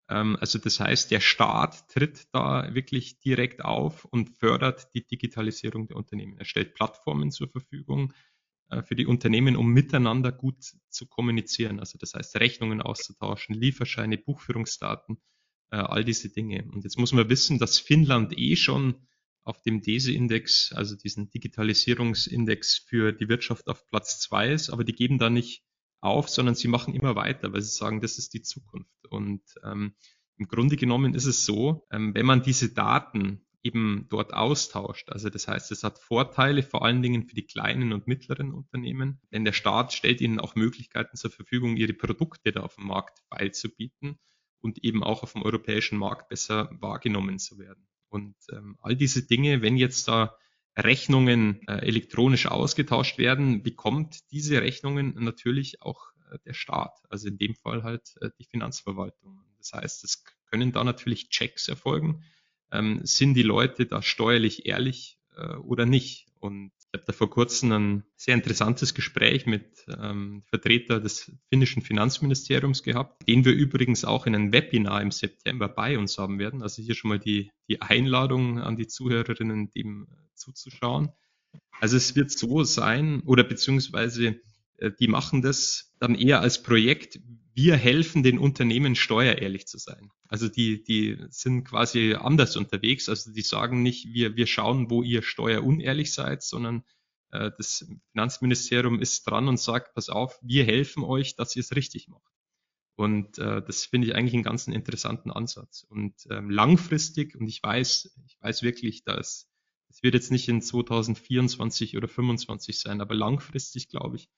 Ähm, 0.10 0.38
also 0.40 0.60
das 0.60 0.80
heißt, 0.80 1.12
der 1.12 1.20
Staat 1.20 1.90
tritt 1.90 2.28
da 2.32 2.74
wirklich 2.74 3.20
direkt 3.20 3.64
auf 3.64 4.06
und 4.06 4.30
fördert 4.38 4.94
die 4.94 5.06
Digitalisierung 5.06 5.88
der 5.88 5.98
Unternehmen. 5.98 6.38
Er 6.38 6.46
stellt 6.46 6.74
Plattformen 6.76 7.32
zur 7.32 7.50
Verfügung, 7.50 8.14
für 8.82 8.96
die 8.96 9.06
Unternehmen, 9.06 9.56
um 9.56 9.72
miteinander 9.72 10.32
gut 10.32 10.64
zu 10.90 11.06
kommunizieren. 11.06 11.80
Also 11.80 11.98
das 12.00 12.14
heißt, 12.14 12.36
Rechnungen 12.38 12.82
auszutauschen, 12.82 13.54
Lieferscheine, 13.56 14.18
Buchführungsdaten, 14.18 15.18
äh, 15.72 15.78
all 15.78 16.04
diese 16.04 16.30
Dinge. 16.30 16.66
Und 16.72 16.84
jetzt 16.84 16.98
muss 16.98 17.14
man 17.14 17.30
wissen, 17.30 17.60
dass 17.60 17.78
Finnland 17.78 18.38
eh 18.38 18.56
schon 18.56 18.96
auf 19.44 19.62
dem 19.62 19.82
DESE-Index, 19.82 20.72
also 20.74 20.96
diesen 20.96 21.30
Digitalisierungsindex 21.30 22.86
für 22.88 23.12
die 23.12 23.28
Wirtschaft 23.28 23.68
auf 23.68 23.86
Platz 23.88 24.20
zwei 24.20 24.52
ist, 24.52 24.70
aber 24.70 24.84
die 24.84 24.94
geben 24.94 25.20
da 25.20 25.30
nicht 25.30 25.64
auf, 26.00 26.30
sondern 26.30 26.56
sie 26.56 26.68
machen 26.68 26.94
immer 26.94 27.16
weiter, 27.16 27.54
weil 27.54 27.62
sie 27.62 27.76
sagen, 27.76 28.02
das 28.02 28.18
ist 28.18 28.34
die 28.34 28.42
Zukunft. 28.42 29.06
Und 29.10 29.42
ähm, 29.64 29.96
im 30.38 30.48
Grunde 30.48 30.78
genommen 30.78 31.14
ist 31.14 31.26
es 31.26 31.46
so, 31.46 31.86
ähm, 31.92 32.14
wenn 32.14 32.26
man 32.26 32.42
diese 32.42 32.74
Daten 32.74 33.46
eben 33.64 34.08
dort 34.10 34.34
austauscht. 34.34 35.10
Also 35.10 35.30
das 35.30 35.48
heißt, 35.48 35.72
es 35.72 35.84
hat 35.84 35.98
Vorteile 35.98 36.64
vor 36.64 36.84
allen 36.84 37.02
Dingen 37.02 37.28
für 37.28 37.36
die 37.36 37.46
kleinen 37.46 37.94
und 37.94 38.08
mittleren 38.08 38.54
Unternehmen, 38.54 39.22
denn 39.32 39.46
der 39.46 39.54
Staat 39.54 39.94
stellt 39.94 40.20
ihnen 40.22 40.40
auch 40.40 40.56
Möglichkeiten 40.56 41.16
zur 41.16 41.32
Verfügung, 41.32 41.78
ihre 41.78 41.94
Produkte 41.94 42.52
da 42.52 42.62
auf 42.62 42.76
dem 42.76 42.88
Markt 42.88 43.20
beizubieten 43.30 44.20
und 44.60 44.84
eben 44.84 45.04
auch 45.04 45.24
auf 45.24 45.34
dem 45.34 45.44
europäischen 45.44 45.98
Markt 45.98 46.28
besser 46.30 46.70
wahrgenommen 46.74 47.40
zu 47.40 47.58
werden. 47.58 47.88
Und 48.10 48.36
ähm, 48.52 48.78
all 48.82 48.96
diese 48.96 49.26
Dinge, 49.26 49.62
wenn 49.62 49.78
jetzt 49.78 50.08
da 50.08 50.36
Rechnungen 50.78 51.66
äh, 51.68 51.86
elektronisch 51.86 52.48
ausgetauscht 52.48 53.18
werden, 53.18 53.64
bekommt 53.64 54.32
diese 54.32 54.62
Rechnungen 54.62 55.16
natürlich 55.24 55.82
auch 55.82 56.12
äh, 56.32 56.40
der 56.46 56.54
Staat, 56.54 57.00
also 57.10 57.28
in 57.28 57.38
dem 57.38 57.56
Fall 57.56 57.84
halt 57.84 58.16
äh, 58.22 58.30
die 58.40 58.46
Finanzverwaltung. 58.46 59.44
Das 59.58 59.74
heißt, 59.74 60.04
es 60.04 60.24
können 60.48 60.72
da 60.72 60.84
natürlich 60.84 61.30
Checks 61.30 61.68
erfolgen, 61.68 62.24
ähm, 62.74 63.00
sind 63.04 63.36
die 63.36 63.44
Leute 63.44 63.86
da 63.86 64.02
steuerlich 64.02 64.66
ehrlich 64.66 65.18
äh, 65.38 65.56
oder 65.56 65.86
nicht? 65.86 66.28
Und 66.40 66.72
Ich 66.92 67.00
habe 67.00 67.06
da 67.08 67.14
vor 67.14 67.30
kurzem 67.30 67.72
ein 67.72 68.04
sehr 68.18 68.34
interessantes 68.36 68.94
Gespräch 68.94 69.46
mit 69.46 69.86
ähm, 69.88 70.42
Vertreter 70.50 71.00
des 71.00 71.32
finnischen 71.48 71.82
Finanzministeriums 71.82 72.84
gehabt, 72.84 73.28
den 73.30 73.46
wir 73.46 73.54
übrigens 73.54 74.04
auch 74.04 74.26
in 74.26 74.36
einem 74.36 74.52
Webinar 74.52 75.02
im 75.02 75.12
September 75.12 75.70
bei 75.70 75.98
uns 75.98 76.18
haben 76.18 76.40
werden. 76.40 76.62
Also 76.62 76.82
hier 76.82 76.96
schon 76.96 77.10
mal 77.10 77.20
die, 77.20 77.50
die 77.70 77.82
Einladung 77.82 78.60
an 78.60 78.76
die 78.76 78.88
Zuhörerinnen, 78.88 79.72
dem 79.72 80.08
äh, 80.12 80.16
zuzuschauen. 80.36 81.10
Also 81.80 81.96
es 81.98 82.16
wird 82.16 82.32
so 82.32 82.64
sein, 82.64 83.22
oder 83.22 83.44
beziehungsweise 83.44 84.42
äh, 84.78 84.92
die 85.00 85.08
machen 85.08 85.42
das 85.42 85.94
dann 86.00 86.16
eher 86.16 86.42
als 86.42 86.62
Projekt. 86.62 87.20
Wir 87.54 87.76
helfen 87.76 88.24
den 88.24 88.40
Unternehmen 88.40 88.96
steuerehrlich 88.96 89.68
zu 89.68 89.78
sein. 89.78 90.12
Also 90.28 90.50
die, 90.50 90.84
die 90.84 91.18
sind 91.30 91.66
quasi 91.66 92.16
anders 92.16 92.56
unterwegs. 92.56 93.10
Also 93.10 93.32
die 93.32 93.42
sagen 93.42 93.84
nicht, 93.84 94.14
wir, 94.14 94.36
wir 94.36 94.48
schauen, 94.48 94.90
wo 94.90 95.04
ihr 95.04 95.22
steuerunehrlich 95.22 96.12
seid, 96.14 96.42
sondern 96.44 96.84
äh, 97.32 97.52
das 97.58 97.86
Finanzministerium 98.12 99.00
ist 99.00 99.24
dran 99.24 99.48
und 99.48 99.60
sagt, 99.60 99.94
pass 99.94 100.10
auf, 100.10 100.40
wir 100.42 100.66
helfen 100.66 101.04
euch, 101.04 101.36
dass 101.36 101.56
ihr 101.56 101.62
es 101.62 101.76
richtig 101.76 102.08
macht. 102.08 102.34
Und 102.96 103.40
äh, 103.40 103.62
das 103.62 103.86
finde 103.86 104.08
ich 104.08 104.16
eigentlich 104.16 104.36
einen 104.36 104.44
ganz 104.44 104.68
interessanten 104.68 105.32
Ansatz. 105.32 105.84
Und 105.90 106.14
ähm, 106.30 106.50
langfristig, 106.50 107.36
und 107.36 107.48
ich 107.48 107.62
weiß, 107.62 108.16
ich 108.26 108.38
weiß 108.40 108.62
wirklich, 108.62 109.04
dass 109.04 109.50
es 109.90 110.02
wird 110.02 110.16
jetzt 110.16 110.32
nicht 110.32 110.48
in 110.48 110.62
2024 110.62 111.98
oder 111.98 112.08
2025 112.08 112.80
sein, 112.80 113.02
aber 113.02 113.14
langfristig, 113.14 113.90
glaube 113.90 114.18
ich, 114.18 114.30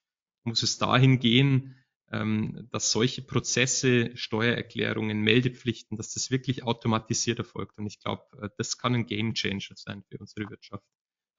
muss 0.43 0.63
es 0.63 0.77
dahin 0.77 1.19
gehen, 1.19 1.75
ähm, 2.11 2.67
dass 2.71 2.91
solche 2.91 3.21
Prozesse, 3.21 4.15
Steuererklärungen, 4.15 5.21
Meldepflichten, 5.21 5.97
dass 5.97 6.13
das 6.13 6.31
wirklich 6.31 6.63
automatisiert 6.63 7.39
erfolgt. 7.39 7.77
Und 7.77 7.87
ich 7.87 7.99
glaube, 7.99 8.23
äh, 8.41 8.49
das 8.57 8.77
kann 8.77 8.93
ein 8.93 9.05
Game 9.05 9.33
Changer 9.33 9.75
sein 9.75 10.03
für 10.09 10.17
unsere 10.19 10.49
Wirtschaft. 10.49 10.83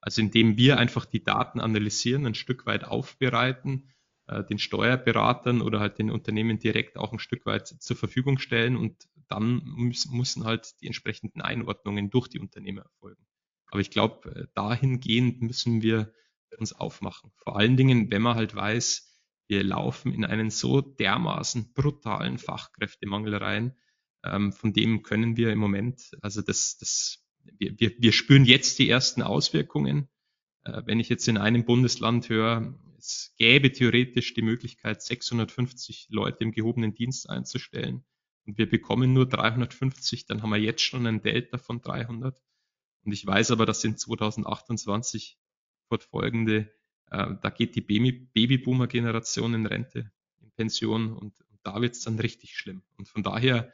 Also 0.01 0.21
indem 0.21 0.57
wir 0.57 0.77
einfach 0.77 1.05
die 1.05 1.23
Daten 1.23 1.59
analysieren, 1.59 2.25
ein 2.25 2.35
Stück 2.35 2.65
weit 2.65 2.83
aufbereiten, 2.83 3.89
äh, 4.27 4.43
den 4.43 4.59
Steuerberatern 4.59 5.61
oder 5.61 5.79
halt 5.79 5.99
den 5.99 6.11
Unternehmen 6.11 6.59
direkt 6.59 6.97
auch 6.97 7.13
ein 7.13 7.19
Stück 7.19 7.45
weit 7.45 7.67
zur 7.67 7.95
Verfügung 7.95 8.37
stellen 8.37 8.75
und 8.75 9.07
dann 9.29 9.61
müssen 9.65 10.43
halt 10.43 10.75
die 10.81 10.87
entsprechenden 10.87 11.41
Einordnungen 11.41 12.09
durch 12.09 12.27
die 12.27 12.39
Unternehmen 12.39 12.79
erfolgen. 12.79 13.25
Aber 13.71 13.81
ich 13.81 13.89
glaube, 13.89 14.29
äh, 14.35 14.47
dahingehend 14.53 15.41
müssen 15.41 15.81
wir 15.81 16.13
uns 16.57 16.73
aufmachen. 16.73 17.31
Vor 17.35 17.57
allen 17.57 17.77
Dingen, 17.77 18.09
wenn 18.11 18.21
man 18.21 18.35
halt 18.35 18.55
weiß, 18.55 19.06
wir 19.47 19.63
laufen 19.63 20.13
in 20.13 20.25
einen 20.25 20.49
so 20.49 20.81
dermaßen 20.81 21.73
brutalen 21.73 22.37
Fachkräftemangel 22.37 23.35
rein. 23.35 23.75
Ähm, 24.23 24.51
von 24.51 24.73
dem 24.73 25.03
können 25.03 25.37
wir 25.37 25.51
im 25.51 25.59
Moment, 25.59 26.11
also 26.21 26.41
das, 26.41 26.77
das, 26.77 27.25
wir, 27.43 27.79
wir, 27.79 27.93
wir 27.97 28.11
spüren 28.11 28.45
jetzt 28.45 28.79
die 28.79 28.89
ersten 28.89 29.21
Auswirkungen. 29.21 30.09
Äh, 30.63 30.83
wenn 30.85 30.99
ich 30.99 31.09
jetzt 31.09 31.27
in 31.27 31.37
einem 31.37 31.65
Bundesland 31.65 32.29
höre, 32.29 32.77
es 32.97 33.33
gäbe 33.37 33.71
theoretisch 33.71 34.33
die 34.33 34.41
Möglichkeit, 34.41 35.01
650 35.01 36.07
Leute 36.09 36.43
im 36.43 36.51
gehobenen 36.51 36.93
Dienst 36.93 37.29
einzustellen 37.29 38.03
und 38.45 38.57
wir 38.57 38.69
bekommen 38.69 39.13
nur 39.13 39.27
350, 39.27 40.25
dann 40.25 40.41
haben 40.41 40.49
wir 40.49 40.57
jetzt 40.57 40.81
schon 40.81 41.05
ein 41.05 41.21
Delta 41.21 41.57
von 41.57 41.81
300. 41.81 42.41
Und 43.03 43.11
ich 43.11 43.25
weiß 43.25 43.51
aber, 43.51 43.65
dass 43.65 43.83
in 43.83 43.97
2028 43.97 45.37
fortfolgende 45.89 46.73
äh, 47.11 47.35
da 47.41 47.49
geht 47.49 47.75
die 47.75 47.81
Babyboomer-Generation 47.81 49.53
in 49.53 49.65
Rente, 49.65 50.11
in 50.41 50.51
Pension 50.51 51.13
und, 51.13 51.39
und 51.39 51.59
da 51.63 51.81
wird 51.81 51.95
es 51.95 52.01
dann 52.01 52.19
richtig 52.19 52.57
schlimm. 52.57 52.81
Und 52.97 53.07
von 53.07 53.23
daher, 53.23 53.71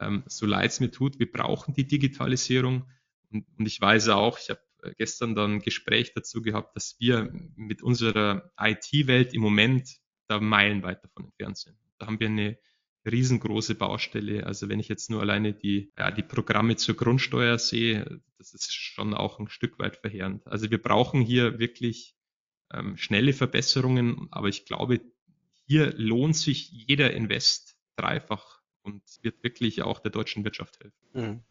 ähm, 0.00 0.24
so 0.26 0.46
leid 0.46 0.70
es 0.70 0.80
mir 0.80 0.90
tut, 0.90 1.18
wir 1.18 1.30
brauchen 1.30 1.74
die 1.74 1.86
Digitalisierung. 1.86 2.90
Und, 3.30 3.46
und 3.58 3.66
ich 3.66 3.80
weiß 3.80 4.08
auch, 4.10 4.38
ich 4.38 4.50
habe 4.50 4.60
äh, 4.82 4.94
gestern 4.96 5.34
dann 5.34 5.54
ein 5.54 5.60
Gespräch 5.60 6.12
dazu 6.14 6.42
gehabt, 6.42 6.76
dass 6.76 6.96
wir 6.98 7.32
mit 7.56 7.82
unserer 7.82 8.52
IT-Welt 8.58 9.34
im 9.34 9.40
Moment 9.40 9.88
da 10.28 10.40
meilenweit 10.40 11.04
davon 11.04 11.24
entfernt 11.26 11.58
sind. 11.58 11.76
Da 11.98 12.06
haben 12.06 12.20
wir 12.20 12.28
eine 12.28 12.58
riesengroße 13.04 13.74
Baustelle. 13.74 14.46
Also 14.46 14.68
wenn 14.68 14.80
ich 14.80 14.88
jetzt 14.88 15.10
nur 15.10 15.20
alleine 15.20 15.52
die, 15.52 15.92
ja, 15.98 16.10
die 16.10 16.22
Programme 16.22 16.76
zur 16.76 16.96
Grundsteuer 16.96 17.58
sehe, 17.58 18.20
das 18.38 18.54
ist 18.54 18.72
schon 18.72 19.14
auch 19.14 19.38
ein 19.38 19.48
Stück 19.48 19.78
weit 19.78 19.96
verheerend. 19.96 20.46
Also 20.46 20.70
wir 20.70 20.80
brauchen 20.80 21.20
hier 21.20 21.58
wirklich 21.58 22.14
ähm, 22.72 22.96
schnelle 22.96 23.32
Verbesserungen, 23.32 24.28
aber 24.30 24.48
ich 24.48 24.64
glaube, 24.64 25.00
hier 25.66 25.92
lohnt 25.96 26.36
sich 26.36 26.70
jeder 26.70 27.12
Invest 27.12 27.76
dreifach 27.96 28.60
und 28.82 29.02
wird 29.22 29.42
wirklich 29.42 29.82
auch 29.82 30.00
der 30.00 30.10
deutschen 30.10 30.44
Wirtschaft 30.44 30.80
helfen. 30.80 30.96
Mhm. 31.12 31.42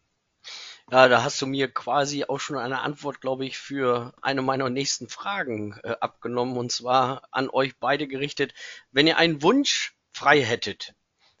Ja, 0.90 1.08
da 1.08 1.22
hast 1.22 1.40
du 1.40 1.46
mir 1.46 1.72
quasi 1.72 2.24
auch 2.24 2.40
schon 2.40 2.56
eine 2.56 2.80
Antwort, 2.80 3.20
glaube 3.20 3.46
ich, 3.46 3.56
für 3.58 4.12
eine 4.20 4.42
meiner 4.42 4.68
nächsten 4.68 5.08
Fragen 5.08 5.78
äh, 5.84 5.94
abgenommen 6.00 6.56
und 6.56 6.72
zwar 6.72 7.22
an 7.30 7.48
euch 7.48 7.78
beide 7.78 8.08
gerichtet. 8.08 8.52
Wenn 8.90 9.06
ihr 9.06 9.16
einen 9.16 9.42
Wunsch 9.42 9.94
frei 10.12 10.42
hättet, 10.42 10.94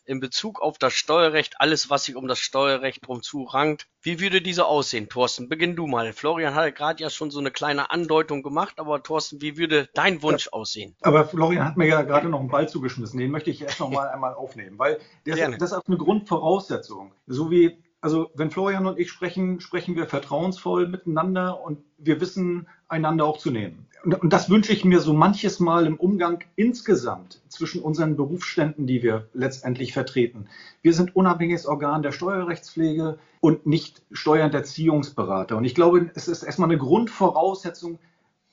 in 0.04 0.20
Bezug 0.20 0.60
auf 0.60 0.78
das 0.78 0.92
Steuerrecht, 0.92 1.60
alles, 1.60 1.90
was 1.90 2.04
sich 2.04 2.16
um 2.16 2.28
das 2.28 2.38
Steuerrecht 2.38 3.06
drum 3.06 3.22
zurankt. 3.22 3.88
Wie 4.00 4.20
würde 4.20 4.42
diese 4.42 4.66
aussehen, 4.66 5.08
Thorsten? 5.08 5.48
Beginn 5.48 5.76
du 5.76 5.86
mal. 5.86 6.12
Florian 6.12 6.54
hat 6.54 6.74
gerade 6.74 7.02
ja 7.02 7.10
schon 7.10 7.30
so 7.30 7.38
eine 7.38 7.50
kleine 7.50 7.90
Andeutung 7.90 8.42
gemacht, 8.42 8.74
aber 8.78 9.02
Thorsten, 9.02 9.40
wie 9.40 9.56
würde 9.56 9.88
dein 9.94 10.22
Wunsch 10.22 10.46
ja, 10.46 10.52
aussehen? 10.52 10.96
Aber 11.02 11.24
Florian 11.24 11.64
hat 11.64 11.76
mir 11.76 11.86
ja 11.86 12.02
gerade 12.02 12.28
noch 12.28 12.40
einen 12.40 12.50
Ball 12.50 12.68
zugeschmissen. 12.68 13.18
Den 13.18 13.30
möchte 13.30 13.50
ich 13.50 13.62
erst 13.62 13.80
noch 13.80 13.90
mal 13.90 14.08
einmal 14.12 14.34
aufnehmen, 14.34 14.78
weil 14.78 14.98
das, 15.24 15.38
das 15.58 15.72
ist 15.72 15.88
eine 15.88 15.96
Grundvoraussetzung. 15.96 17.12
So 17.26 17.50
wie 17.50 17.78
also 18.02 18.30
wenn 18.34 18.50
Florian 18.50 18.86
und 18.86 18.98
ich 18.98 19.10
sprechen, 19.10 19.60
sprechen 19.60 19.94
wir 19.94 20.06
vertrauensvoll 20.06 20.88
miteinander 20.88 21.62
und 21.62 21.84
wir 21.98 22.20
wissen, 22.20 22.66
einander 22.92 23.24
auch 23.24 23.38
zu 23.38 23.50
nehmen. 23.50 23.86
Und, 24.04 24.20
und, 24.20 24.32
das 24.32 24.50
wünsche 24.50 24.72
ich 24.72 24.84
mir 24.84 25.00
so 25.00 25.12
manches 25.12 25.60
Mal 25.60 25.86
im 25.86 25.96
Umgang 25.96 26.44
insgesamt 26.56 27.40
zwischen 27.48 27.82
unseren 27.82 28.16
Berufsständen, 28.16 28.86
die 28.86 29.02
wir 29.02 29.28
letztendlich 29.32 29.92
vertreten. 29.92 30.46
Wir 30.82 30.92
sind 30.92 31.14
unabhängiges 31.14 31.66
Organ 31.66 32.02
der 32.02 32.12
Steuerrechtspflege 32.12 33.18
und 33.40 33.66
nicht 33.66 34.02
Steuer- 34.10 34.46
und 34.46 34.54
Erziehungsberater. 34.54 35.56
Und 35.56 35.64
ich 35.64 35.74
glaube, 35.74 36.10
es 36.14 36.28
ist 36.28 36.42
erstmal 36.42 36.68
eine 36.68 36.78
Grundvoraussetzung, 36.78 37.98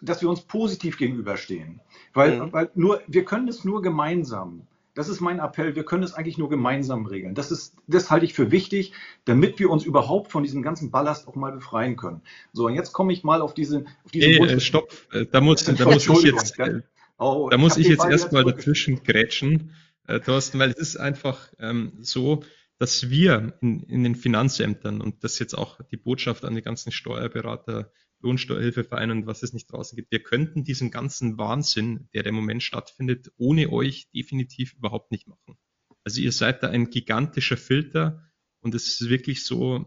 dass 0.01 0.21
wir 0.21 0.29
uns 0.29 0.41
positiv 0.41 0.97
gegenüberstehen. 0.97 1.81
Weil, 2.13 2.39
mhm. 2.39 2.53
weil 2.53 2.69
nur, 2.75 3.01
wir 3.07 3.25
können 3.25 3.47
es 3.47 3.65
nur 3.65 3.81
gemeinsam. 3.81 4.67
Das 4.99 5.07
ist 5.07 5.21
mein 5.21 5.39
Appell. 5.39 5.77
Wir 5.77 5.85
können 5.85 6.03
es 6.03 6.13
eigentlich 6.13 6.37
nur 6.37 6.49
gemeinsam 6.49 7.05
regeln. 7.05 7.33
Das, 7.33 7.51
ist, 7.51 7.73
das 7.87 8.11
halte 8.11 8.25
ich 8.25 8.33
für 8.33 8.51
wichtig, 8.51 8.91
damit 9.23 9.57
wir 9.57 9.69
uns 9.69 9.85
überhaupt 9.85 10.29
von 10.29 10.43
diesem 10.43 10.61
ganzen 10.61 10.91
Ballast 10.91 11.25
auch 11.25 11.35
mal 11.35 11.53
befreien 11.53 11.95
können. 11.95 12.21
So, 12.51 12.65
und 12.65 12.75
jetzt 12.75 12.91
komme 12.91 13.13
ich 13.13 13.23
mal 13.23 13.41
auf 13.41 13.53
diese. 13.53 13.85
Auf 14.03 14.11
diesen 14.11 14.33
hey, 14.33 14.55
äh, 14.55 14.59
stopp, 14.59 14.91
äh, 15.13 15.25
da 15.25 15.39
muss, 15.39 15.63
da 15.63 15.85
muss 15.85 16.05
ich 16.05 16.23
jetzt, 16.23 16.59
äh, 16.59 16.81
oh, 17.17 17.47
da 17.49 17.57
muss 17.57 17.77
ich 17.77 17.87
jetzt 17.87 18.03
erstmal 18.03 18.43
dazwischen 18.43 19.01
grätschen, 19.01 19.71
äh, 20.05 20.19
Thorsten, 20.19 20.59
weil 20.59 20.71
es 20.71 20.79
ist 20.79 20.97
einfach 20.97 21.47
ähm, 21.59 21.93
so, 22.01 22.43
dass 22.77 23.09
wir 23.09 23.53
in, 23.61 23.83
in 23.83 24.03
den 24.03 24.15
Finanzämtern 24.15 24.99
und 24.99 25.23
das 25.23 25.39
jetzt 25.39 25.53
auch 25.53 25.79
die 25.91 25.97
Botschaft 25.97 26.43
an 26.43 26.55
die 26.55 26.61
ganzen 26.61 26.91
Steuerberater 26.91 27.89
Lohnsteuerhilfeverein 28.21 29.11
und 29.11 29.25
was 29.27 29.43
es 29.43 29.53
nicht 29.53 29.71
draußen 29.71 29.95
gibt. 29.95 30.11
Wir 30.11 30.21
könnten 30.21 30.63
diesen 30.63 30.91
ganzen 30.91 31.37
Wahnsinn, 31.37 32.09
der 32.13 32.25
im 32.25 32.35
Moment 32.35 32.63
stattfindet, 32.63 33.31
ohne 33.37 33.71
euch 33.71 34.09
definitiv 34.11 34.73
überhaupt 34.73 35.11
nicht 35.11 35.27
machen. 35.27 35.57
Also 36.03 36.21
ihr 36.21 36.31
seid 36.31 36.63
da 36.63 36.69
ein 36.69 36.89
gigantischer 36.89 37.57
Filter 37.57 38.23
und 38.61 38.75
es 38.75 38.87
ist 38.87 39.09
wirklich 39.09 39.43
so, 39.43 39.85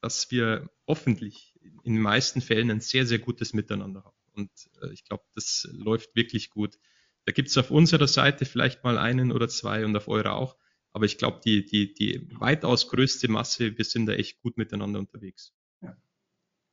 dass 0.00 0.30
wir 0.30 0.70
hoffentlich 0.86 1.54
in 1.82 1.94
den 1.94 2.02
meisten 2.02 2.40
Fällen 2.40 2.70
ein 2.70 2.80
sehr, 2.80 3.06
sehr 3.06 3.18
gutes 3.18 3.52
Miteinander 3.54 4.04
haben. 4.04 4.16
Und 4.32 4.50
äh, 4.82 4.92
ich 4.92 5.04
glaube, 5.04 5.24
das 5.34 5.68
läuft 5.72 6.14
wirklich 6.14 6.50
gut. 6.50 6.78
Da 7.24 7.32
gibt 7.32 7.48
es 7.48 7.56
auf 7.56 7.70
unserer 7.70 8.08
Seite 8.08 8.44
vielleicht 8.44 8.84
mal 8.84 8.98
einen 8.98 9.32
oder 9.32 9.48
zwei 9.48 9.84
und 9.84 9.96
auf 9.96 10.08
eurer 10.08 10.34
auch. 10.34 10.56
Aber 10.92 11.06
ich 11.06 11.18
glaube, 11.18 11.40
die, 11.44 11.64
die, 11.64 11.92
die 11.92 12.28
weitaus 12.38 12.88
größte 12.88 13.28
Masse, 13.28 13.76
wir 13.76 13.84
sind 13.84 14.06
da 14.06 14.12
echt 14.12 14.40
gut 14.40 14.56
miteinander 14.56 15.00
unterwegs. 15.00 15.52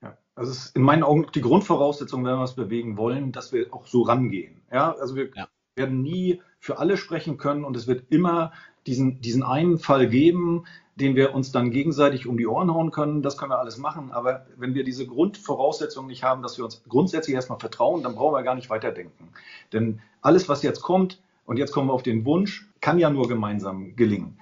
Ja, 0.01 0.17
also 0.35 0.51
es 0.51 0.65
ist 0.65 0.75
in 0.75 0.81
meinen 0.81 1.03
Augen 1.03 1.27
die 1.33 1.41
Grundvoraussetzung, 1.41 2.23
wenn 2.23 2.35
wir 2.35 2.39
was 2.39 2.55
bewegen 2.55 2.97
wollen, 2.97 3.31
dass 3.31 3.53
wir 3.53 3.73
auch 3.73 3.87
so 3.87 4.01
rangehen. 4.01 4.61
Ja, 4.71 4.93
also 4.93 5.15
wir 5.15 5.29
ja. 5.35 5.47
werden 5.75 6.01
nie 6.01 6.41
für 6.59 6.79
alle 6.79 6.97
sprechen 6.97 7.37
können 7.37 7.63
und 7.63 7.75
es 7.75 7.87
wird 7.87 8.11
immer 8.11 8.51
diesen, 8.87 9.21
diesen 9.21 9.43
einen 9.43 9.77
Fall 9.77 10.07
geben, 10.07 10.65
den 10.95 11.15
wir 11.15 11.33
uns 11.33 11.51
dann 11.51 11.71
gegenseitig 11.71 12.27
um 12.27 12.37
die 12.37 12.47
Ohren 12.47 12.73
hauen 12.73 12.91
können. 12.91 13.21
Das 13.21 13.37
können 13.37 13.51
wir 13.51 13.59
alles 13.59 13.77
machen. 13.77 14.11
Aber 14.11 14.45
wenn 14.57 14.73
wir 14.73 14.83
diese 14.83 15.05
Grundvoraussetzung 15.05 16.07
nicht 16.07 16.23
haben, 16.23 16.41
dass 16.43 16.57
wir 16.57 16.65
uns 16.65 16.83
grundsätzlich 16.87 17.35
erstmal 17.35 17.59
vertrauen, 17.59 18.03
dann 18.03 18.15
brauchen 18.15 18.35
wir 18.35 18.43
gar 18.43 18.55
nicht 18.55 18.69
weiterdenken. 18.69 19.29
Denn 19.73 20.01
alles, 20.21 20.49
was 20.49 20.63
jetzt 20.63 20.81
kommt, 20.81 21.21
und 21.45 21.57
jetzt 21.57 21.71
kommen 21.71 21.89
wir 21.89 21.93
auf 21.93 22.03
den 22.03 22.23
Wunsch, 22.25 22.69
kann 22.79 22.99
ja 22.99 23.09
nur 23.09 23.27
gemeinsam 23.27 23.95
gelingen. 23.95 24.39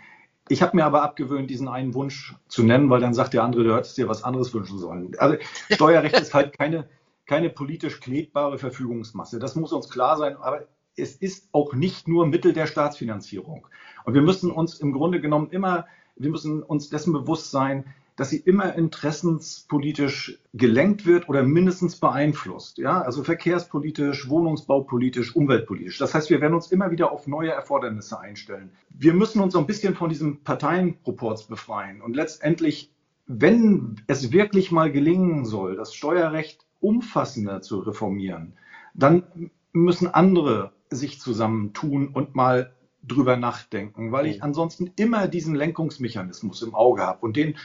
Ich 0.49 0.61
habe 0.63 0.75
mir 0.75 0.85
aber 0.85 1.03
abgewöhnt, 1.03 1.49
diesen 1.49 1.67
einen 1.67 1.93
Wunsch 1.93 2.35
zu 2.47 2.63
nennen, 2.63 2.89
weil 2.89 2.99
dann 2.99 3.13
sagt 3.13 3.33
der 3.33 3.43
andere, 3.43 3.63
du 3.63 3.75
hättest 3.75 3.97
dir 3.97 4.07
was 4.07 4.23
anderes 4.23 4.53
wünschen 4.53 4.79
sollen. 4.79 5.15
Also 5.19 5.37
Steuerrecht 5.71 6.19
ist 6.19 6.33
halt 6.33 6.57
keine, 6.57 6.89
keine 7.25 7.49
politisch 7.49 7.99
knebbare 7.99 8.57
Verfügungsmasse. 8.57 9.37
Das 9.39 9.55
muss 9.55 9.71
uns 9.71 9.89
klar 9.89 10.17
sein. 10.17 10.35
Aber 10.37 10.67
es 10.97 11.15
ist 11.15 11.49
auch 11.51 11.73
nicht 11.73 12.07
nur 12.07 12.25
Mittel 12.25 12.53
der 12.53 12.65
Staatsfinanzierung. 12.65 13.67
Und 14.05 14.13
wir 14.15 14.23
müssen 14.23 14.51
uns 14.51 14.79
im 14.79 14.91
Grunde 14.91 15.21
genommen 15.21 15.49
immer, 15.51 15.85
wir 16.15 16.31
müssen 16.31 16.63
uns 16.63 16.89
dessen 16.89 17.13
bewusst 17.13 17.51
sein, 17.51 17.85
dass 18.19 18.31
sie 18.31 18.39
immer 18.39 18.75
interessenspolitisch 18.75 20.39
gelenkt 20.53 21.05
wird 21.05 21.29
oder 21.29 21.41
mindestens 21.43 21.95
beeinflusst. 21.95 22.77
Ja, 22.77 23.01
also 23.01 23.23
verkehrspolitisch, 23.23 24.27
wohnungsbaupolitisch, 24.27 25.37
umweltpolitisch. 25.37 25.99
Das 25.99 26.13
heißt, 26.13 26.29
wir 26.29 26.41
werden 26.41 26.53
uns 26.53 26.69
immer 26.69 26.91
wieder 26.91 27.13
auf 27.13 27.27
neue 27.27 27.51
Erfordernisse 27.51 28.19
einstellen. 28.19 28.71
Wir 28.89 29.13
müssen 29.13 29.39
uns 29.39 29.53
so 29.53 29.59
ein 29.59 29.67
bisschen 29.67 29.95
von 29.95 30.09
diesem 30.09 30.43
Parteienproports 30.43 31.47
befreien 31.47 32.01
und 32.01 32.13
letztendlich, 32.13 32.91
wenn 33.25 34.01
es 34.07 34.33
wirklich 34.33 34.69
mal 34.69 34.91
gelingen 34.91 35.45
soll, 35.45 35.77
das 35.77 35.95
Steuerrecht 35.95 36.65
umfassender 36.81 37.61
zu 37.61 37.79
reformieren, 37.79 38.51
dann 38.93 39.23
müssen 39.71 40.07
andere 40.07 40.73
sich 40.89 41.21
zusammentun 41.21 42.09
und 42.09 42.35
mal 42.35 42.73
drüber 43.01 43.37
nachdenken, 43.37 44.11
weil 44.11 44.25
ich 44.25 44.43
ansonsten 44.43 44.91
immer 44.97 45.29
diesen 45.29 45.55
Lenkungsmechanismus 45.55 46.61
im 46.63 46.75
Auge 46.75 47.03
habe 47.03 47.19
und 47.21 47.37
den 47.37 47.55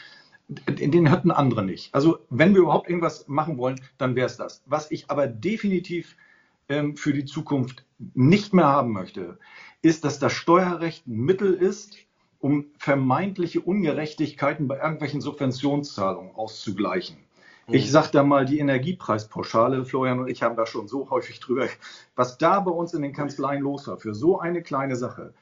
den 0.49 1.11
hatten 1.11 1.31
andere 1.31 1.65
nicht. 1.65 1.95
Also 1.95 2.19
wenn 2.31 2.55
wir 2.55 2.63
überhaupt 2.63 2.89
irgendwas 2.89 3.27
machen 3.29 3.57
wollen, 3.57 3.81
dann 3.99 4.15
wäre 4.15 4.27
es 4.27 4.37
das. 4.37 4.63
Was 4.67 4.91
ich 4.91 5.11
aber 5.11 5.27
definitiv 5.27 6.17
ähm, 6.69 6.97
für 6.97 7.13
die 7.13 7.25
Zukunft 7.25 7.85
nicht 8.15 8.53
mehr 8.53 8.67
haben 8.67 8.93
möchte, 8.93 9.39
ist, 9.83 10.05
dass 10.05 10.19
das 10.19 10.33
Steuerrecht 10.33 11.07
ein 11.07 11.17
Mittel 11.17 11.55
ist, 11.55 11.97
um 12.41 12.67
vermeintliche 12.79 13.61
Ungerechtigkeiten 13.61 14.69
bei 14.69 14.79
irgendwelchen 14.79 15.23
Subventionszahlungen 15.23 16.35
auszugleichen. 16.35 17.17
Mhm. 17.67 17.75
Ich 17.75 17.91
sage 17.91 18.09
da 18.13 18.23
mal 18.23 18.45
die 18.45 18.59
Energiepreispauschale, 18.59 19.85
Florian 19.85 20.21
und 20.21 20.29
ich 20.29 20.43
haben 20.43 20.57
da 20.57 20.67
schon 20.67 20.89
so 20.89 21.09
häufig 21.11 21.41
drüber, 21.41 21.69
was 22.17 22.37
da 22.37 22.61
bei 22.61 22.71
uns 22.71 22.93
in 22.93 23.03
den 23.03 23.15
Kanzleien 23.15 23.63
los 23.63 23.89
war, 23.89 23.97
für 23.97 24.15
so 24.15 24.39
eine 24.39 24.63
kleine 24.63 24.97
Sache. 24.97 25.33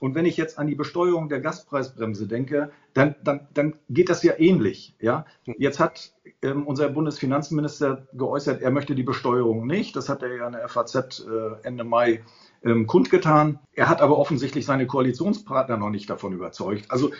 Und 0.00 0.14
wenn 0.14 0.26
ich 0.26 0.36
jetzt 0.36 0.58
an 0.58 0.66
die 0.66 0.74
Besteuerung 0.74 1.28
der 1.28 1.40
Gaspreisbremse 1.40 2.26
denke, 2.26 2.70
dann, 2.94 3.16
dann, 3.24 3.48
dann 3.54 3.74
geht 3.88 4.08
das 4.08 4.22
ja 4.22 4.34
ähnlich. 4.38 4.94
Ja? 5.00 5.26
Jetzt 5.44 5.80
hat 5.80 6.12
ähm, 6.42 6.66
unser 6.66 6.88
Bundesfinanzminister 6.88 8.06
geäußert, 8.12 8.62
er 8.62 8.70
möchte 8.70 8.94
die 8.94 9.02
Besteuerung 9.02 9.66
nicht. 9.66 9.96
Das 9.96 10.08
hat 10.08 10.22
er 10.22 10.34
ja 10.34 10.46
in 10.46 10.52
der 10.52 10.68
FAZ 10.68 10.94
äh, 11.26 11.66
Ende 11.66 11.84
Mai 11.84 12.22
ähm, 12.64 12.86
kundgetan. 12.86 13.58
Er 13.72 13.88
hat 13.88 14.00
aber 14.00 14.18
offensichtlich 14.18 14.66
seine 14.66 14.86
Koalitionspartner 14.86 15.76
noch 15.76 15.90
nicht 15.90 16.10
davon 16.10 16.32
überzeugt. 16.32 16.90
Also 16.90 17.10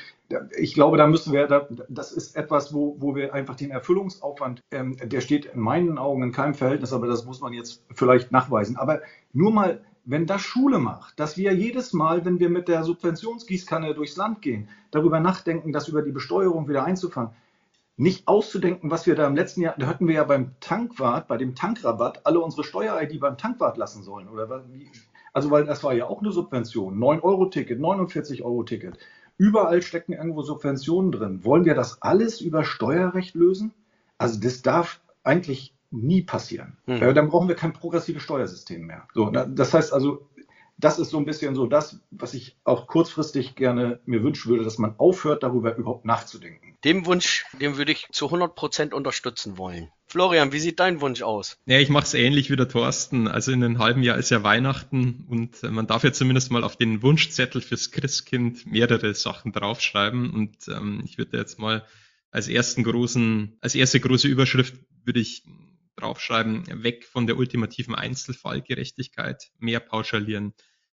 ich 0.56 0.74
glaube, 0.74 0.98
da 0.98 1.06
müssen 1.06 1.32
wir, 1.32 1.46
da, 1.46 1.68
das 1.88 2.12
ist 2.12 2.36
etwas, 2.36 2.74
wo, 2.74 2.96
wo 2.98 3.14
wir 3.14 3.34
einfach 3.34 3.54
den 3.54 3.70
Erfüllungsaufwand, 3.70 4.62
ähm, 4.70 4.96
der 5.02 5.20
steht 5.20 5.46
in 5.46 5.60
meinen 5.60 5.98
Augen 5.98 6.22
in 6.22 6.32
keinem 6.32 6.54
Verhältnis, 6.54 6.92
aber 6.92 7.06
das 7.06 7.24
muss 7.24 7.40
man 7.40 7.52
jetzt 7.52 7.84
vielleicht 7.92 8.32
nachweisen. 8.32 8.76
Aber 8.76 9.00
nur 9.32 9.52
mal 9.52 9.80
wenn 10.08 10.26
das 10.26 10.40
Schule 10.40 10.78
macht, 10.78 11.20
dass 11.20 11.36
wir 11.36 11.54
jedes 11.54 11.92
Mal, 11.92 12.24
wenn 12.24 12.40
wir 12.40 12.48
mit 12.48 12.66
der 12.66 12.82
Subventionsgießkanne 12.82 13.94
durchs 13.94 14.16
Land 14.16 14.40
gehen, 14.40 14.68
darüber 14.90 15.20
nachdenken, 15.20 15.70
das 15.70 15.86
über 15.86 16.00
die 16.00 16.12
Besteuerung 16.12 16.66
wieder 16.66 16.82
einzufangen, 16.82 17.32
nicht 17.98 18.26
auszudenken, 18.26 18.90
was 18.90 19.06
wir 19.06 19.16
da 19.16 19.26
im 19.26 19.36
letzten 19.36 19.60
Jahr, 19.60 19.74
da 19.76 19.86
hätten 19.86 20.08
wir 20.08 20.14
ja 20.14 20.24
beim 20.24 20.52
Tankwart, 20.60 21.28
bei 21.28 21.36
dem 21.36 21.54
Tankrabatt, 21.54 22.24
alle 22.24 22.40
unsere 22.40 22.64
Steuer-ID 22.64 23.20
beim 23.20 23.36
Tankwart 23.36 23.76
lassen 23.76 24.02
sollen. 24.02 24.28
Oder 24.28 24.64
wie? 24.72 24.90
Also, 25.34 25.50
weil 25.50 25.66
das 25.66 25.84
war 25.84 25.92
ja 25.92 26.06
auch 26.06 26.22
eine 26.22 26.32
Subvention. 26.32 26.98
9-Euro-Ticket, 26.98 27.78
49-Euro-Ticket. 27.78 28.98
Überall 29.36 29.82
stecken 29.82 30.14
irgendwo 30.14 30.40
Subventionen 30.40 31.12
drin. 31.12 31.44
Wollen 31.44 31.66
wir 31.66 31.74
das 31.74 32.00
alles 32.00 32.40
über 32.40 32.64
Steuerrecht 32.64 33.34
lösen? 33.34 33.74
Also, 34.16 34.40
das 34.40 34.62
darf 34.62 35.00
eigentlich 35.22 35.74
nie 35.90 36.22
passieren. 36.22 36.76
Mhm. 36.86 37.14
Dann 37.14 37.28
brauchen 37.28 37.48
wir 37.48 37.54
kein 37.54 37.72
progressives 37.72 38.22
Steuersystem 38.22 38.86
mehr. 38.86 39.08
So, 39.14 39.30
das 39.30 39.74
heißt 39.74 39.92
also, 39.92 40.28
das 40.78 41.00
ist 41.00 41.10
so 41.10 41.18
ein 41.18 41.24
bisschen 41.24 41.56
so 41.56 41.66
das, 41.66 42.00
was 42.10 42.34
ich 42.34 42.56
auch 42.62 42.86
kurzfristig 42.86 43.56
gerne 43.56 43.98
mir 44.06 44.22
wünschen 44.22 44.48
würde, 44.50 44.62
dass 44.62 44.78
man 44.78 44.94
aufhört, 44.98 45.42
darüber 45.42 45.76
überhaupt 45.76 46.04
nachzudenken. 46.04 46.76
Dem 46.84 47.04
Wunsch, 47.04 47.46
den 47.60 47.76
würde 47.76 47.90
ich 47.90 48.06
zu 48.12 48.26
100 48.26 48.54
Prozent 48.54 48.94
unterstützen 48.94 49.58
wollen. 49.58 49.88
Florian, 50.06 50.52
wie 50.52 50.60
sieht 50.60 50.78
dein 50.78 51.00
Wunsch 51.00 51.22
aus? 51.22 51.58
Ja, 51.66 51.78
ich 51.80 51.88
mache 51.88 52.04
es 52.04 52.14
ähnlich 52.14 52.48
wie 52.48 52.56
der 52.56 52.68
Thorsten. 52.68 53.26
Also 53.26 53.50
in 53.50 53.62
einem 53.64 53.78
halben 53.78 54.04
Jahr 54.04 54.16
ist 54.18 54.30
ja 54.30 54.44
Weihnachten 54.44 55.26
und 55.28 55.62
äh, 55.64 55.70
man 55.70 55.88
darf 55.88 56.04
ja 56.04 56.12
zumindest 56.12 56.52
mal 56.52 56.62
auf 56.62 56.76
den 56.76 57.02
Wunschzettel 57.02 57.60
fürs 57.60 57.90
Christkind 57.90 58.64
mehrere 58.66 59.12
Sachen 59.14 59.50
draufschreiben. 59.50 60.30
Und 60.30 60.68
ähm, 60.68 61.02
ich 61.04 61.18
würde 61.18 61.36
jetzt 61.36 61.58
mal 61.58 61.84
als 62.30 62.46
ersten 62.46 62.84
großen, 62.84 63.58
als 63.60 63.74
erste 63.74 63.98
große 63.98 64.28
Überschrift 64.28 64.76
würde 65.04 65.20
ich 65.20 65.42
draufschreiben, 66.00 66.64
weg 66.82 67.04
von 67.04 67.26
der 67.26 67.36
ultimativen 67.36 67.94
Einzelfallgerechtigkeit, 67.94 69.50
mehr 69.58 69.80
pauschalieren. 69.80 70.54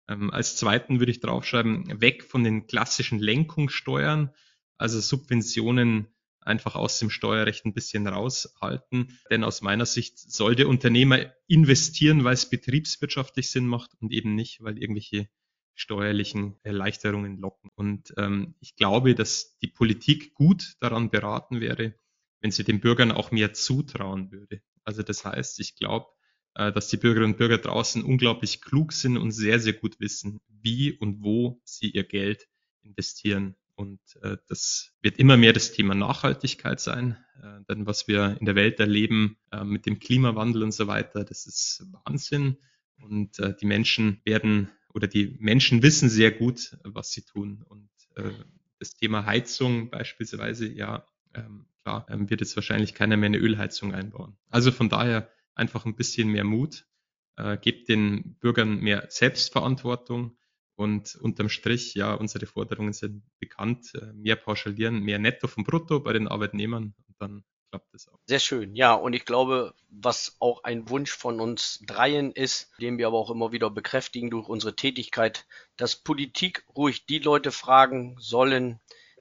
Ähm, 0.08 0.30
als 0.30 0.56
zweiten 0.56 1.00
würde 1.00 1.12
ich 1.12 1.20
draufschreiben, 1.20 2.00
weg 2.00 2.24
von 2.24 2.44
den 2.44 2.66
klassischen 2.66 3.18
Lenkungssteuern, 3.18 4.30
also 4.78 5.00
Subventionen 5.00 6.08
einfach 6.40 6.74
aus 6.74 6.98
dem 6.98 7.10
Steuerrecht 7.10 7.64
ein 7.64 7.74
bisschen 7.74 8.06
raushalten. 8.06 9.18
Denn 9.30 9.44
aus 9.44 9.62
meiner 9.62 9.86
Sicht 9.86 10.18
soll 10.18 10.56
der 10.56 10.68
Unternehmer 10.68 11.32
investieren, 11.46 12.24
weil 12.24 12.34
es 12.34 12.50
betriebswirtschaftlich 12.50 13.50
Sinn 13.50 13.66
macht 13.66 13.90
und 14.00 14.12
eben 14.12 14.34
nicht, 14.34 14.62
weil 14.62 14.78
irgendwelche 14.78 15.28
steuerlichen 15.74 16.58
Erleichterungen 16.62 17.38
locken. 17.38 17.70
Und 17.74 18.12
ähm, 18.18 18.54
ich 18.60 18.76
glaube, 18.76 19.14
dass 19.14 19.56
die 19.58 19.68
Politik 19.68 20.34
gut 20.34 20.74
daran 20.80 21.10
beraten 21.10 21.60
wäre, 21.60 21.94
wenn 22.40 22.50
sie 22.50 22.64
den 22.64 22.80
Bürgern 22.80 23.12
auch 23.12 23.30
mehr 23.30 23.52
zutrauen 23.54 24.30
würde. 24.32 24.60
Also 24.84 25.02
das 25.02 25.24
heißt, 25.24 25.60
ich 25.60 25.76
glaube, 25.76 26.06
äh, 26.54 26.72
dass 26.72 26.88
die 26.88 26.96
Bürgerinnen 26.96 27.32
und 27.32 27.38
Bürger 27.38 27.58
draußen 27.58 28.04
unglaublich 28.04 28.60
klug 28.60 28.92
sind 28.92 29.16
und 29.16 29.32
sehr, 29.32 29.58
sehr 29.58 29.72
gut 29.72 30.00
wissen, 30.00 30.40
wie 30.48 30.92
und 30.92 31.22
wo 31.22 31.60
sie 31.64 31.90
ihr 31.90 32.04
Geld 32.04 32.48
investieren. 32.82 33.56
Und 33.74 34.00
äh, 34.22 34.36
das 34.48 34.92
wird 35.00 35.18
immer 35.18 35.36
mehr 35.36 35.52
das 35.52 35.72
Thema 35.72 35.94
Nachhaltigkeit 35.94 36.78
sein. 36.78 37.16
Äh, 37.42 37.60
denn 37.68 37.86
was 37.86 38.06
wir 38.06 38.36
in 38.38 38.46
der 38.46 38.54
Welt 38.54 38.80
erleben 38.80 39.38
äh, 39.50 39.64
mit 39.64 39.86
dem 39.86 39.98
Klimawandel 39.98 40.62
und 40.62 40.72
so 40.72 40.86
weiter, 40.86 41.24
das 41.24 41.46
ist 41.46 41.86
Wahnsinn. 42.04 42.58
Und 43.00 43.38
äh, 43.38 43.54
die 43.56 43.66
Menschen 43.66 44.20
werden 44.24 44.70
oder 44.92 45.08
die 45.08 45.36
Menschen 45.40 45.82
wissen 45.82 46.08
sehr 46.08 46.30
gut, 46.30 46.76
was 46.84 47.12
sie 47.12 47.22
tun. 47.22 47.64
Und 47.66 47.88
äh, 48.16 48.30
das 48.78 48.94
Thema 48.94 49.24
Heizung 49.24 49.90
beispielsweise, 49.90 50.68
ja, 50.68 51.06
ähm, 51.34 51.66
klar, 51.82 52.06
ähm, 52.08 52.30
wird 52.30 52.40
jetzt 52.40 52.56
wahrscheinlich 52.56 52.94
keiner 52.94 53.16
mehr 53.16 53.28
eine 53.28 53.38
Ölheizung 53.38 53.94
einbauen. 53.94 54.36
Also 54.50 54.72
von 54.72 54.88
daher 54.88 55.30
einfach 55.54 55.84
ein 55.84 55.96
bisschen 55.96 56.28
mehr 56.28 56.44
Mut, 56.44 56.86
äh, 57.36 57.56
gebt 57.56 57.88
den 57.88 58.36
Bürgern 58.38 58.80
mehr 58.80 59.06
Selbstverantwortung 59.08 60.36
und 60.76 61.16
unterm 61.16 61.48
Strich, 61.48 61.94
ja, 61.94 62.14
unsere 62.14 62.46
Forderungen 62.46 62.92
sind 62.92 63.22
bekannt, 63.38 63.92
äh, 63.94 64.12
mehr 64.14 64.36
pauschalieren, 64.36 65.00
mehr 65.00 65.18
Netto 65.18 65.46
vom 65.46 65.64
Brutto 65.64 66.00
bei 66.00 66.12
den 66.12 66.28
Arbeitnehmern 66.28 66.94
und 67.06 67.16
dann 67.18 67.44
klappt 67.70 67.94
das 67.94 68.08
auch. 68.08 68.18
Sehr 68.26 68.38
schön, 68.38 68.74
ja, 68.74 68.94
und 68.94 69.12
ich 69.14 69.24
glaube, 69.24 69.74
was 69.88 70.36
auch 70.40 70.64
ein 70.64 70.88
Wunsch 70.88 71.12
von 71.12 71.40
uns 71.40 71.82
dreien 71.86 72.32
ist, 72.32 72.70
den 72.80 72.98
wir 72.98 73.06
aber 73.06 73.18
auch 73.18 73.30
immer 73.30 73.52
wieder 73.52 73.70
bekräftigen 73.70 74.30
durch 74.30 74.48
unsere 74.48 74.76
Tätigkeit, 74.76 75.46
dass 75.76 75.96
Politik 75.96 76.64
ruhig 76.74 77.06
die 77.06 77.18
Leute 77.18 77.50
fragen 77.50 78.16
sollen, 78.18 78.80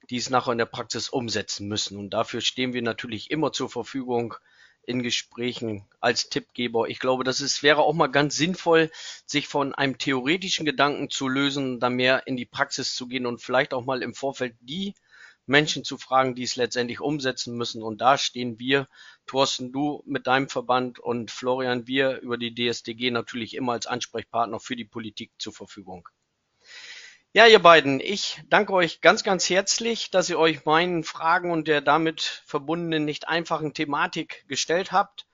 die 0.09 0.17
es 0.17 0.29
nachher 0.29 0.51
in 0.51 0.57
der 0.57 0.65
Praxis 0.65 1.09
umsetzen 1.09 1.67
müssen. 1.67 1.97
Und 1.97 2.11
dafür 2.11 2.41
stehen 2.41 2.73
wir 2.73 2.81
natürlich 2.81 3.31
immer 3.31 3.51
zur 3.51 3.69
Verfügung 3.69 4.35
in 4.83 5.03
Gesprächen 5.03 5.85
als 5.99 6.29
Tippgeber. 6.29 6.87
Ich 6.89 6.99
glaube, 6.99 7.23
das 7.23 7.41
ist, 7.41 7.63
wäre 7.63 7.81
auch 7.81 7.93
mal 7.93 8.07
ganz 8.07 8.35
sinnvoll, 8.35 8.89
sich 9.25 9.47
von 9.47 9.75
einem 9.75 9.97
theoretischen 9.97 10.65
Gedanken 10.65 11.09
zu 11.09 11.27
lösen, 11.27 11.79
da 11.79 11.89
mehr 11.89 12.25
in 12.27 12.35
die 12.35 12.45
Praxis 12.45 12.95
zu 12.95 13.07
gehen 13.07 13.25
und 13.25 13.41
vielleicht 13.41 13.73
auch 13.73 13.85
mal 13.85 14.01
im 14.01 14.15
Vorfeld 14.15 14.55
die 14.59 14.95
Menschen 15.45 15.83
zu 15.83 15.97
fragen, 15.97 16.35
die 16.35 16.43
es 16.43 16.55
letztendlich 16.55 16.99
umsetzen 16.99 17.55
müssen. 17.55 17.83
Und 17.83 18.01
da 18.01 18.17
stehen 18.17 18.59
wir, 18.59 18.87
Thorsten, 19.27 19.71
du 19.71 20.03
mit 20.05 20.27
deinem 20.27 20.49
Verband 20.49 20.99
und 20.99 21.31
Florian, 21.31 21.87
wir 21.87 22.19
über 22.21 22.37
die 22.37 22.53
DSDG 22.53 23.11
natürlich 23.11 23.55
immer 23.55 23.73
als 23.73 23.87
Ansprechpartner 23.87 24.59
für 24.59 24.75
die 24.75 24.85
Politik 24.85 25.31
zur 25.37 25.53
Verfügung. 25.53 26.07
Ja, 27.33 27.47
ihr 27.47 27.59
beiden, 27.59 28.01
ich 28.01 28.41
danke 28.49 28.73
euch 28.73 28.99
ganz, 28.99 29.23
ganz 29.23 29.49
herzlich, 29.49 30.11
dass 30.11 30.29
ihr 30.29 30.37
euch 30.37 30.65
meinen 30.65 31.05
Fragen 31.05 31.49
und 31.51 31.65
der 31.69 31.79
damit 31.79 32.43
verbundenen 32.45 33.05
nicht 33.05 33.29
einfachen 33.29 33.73
Thematik 33.73 34.43
gestellt 34.49 34.91
habt. 34.91 35.27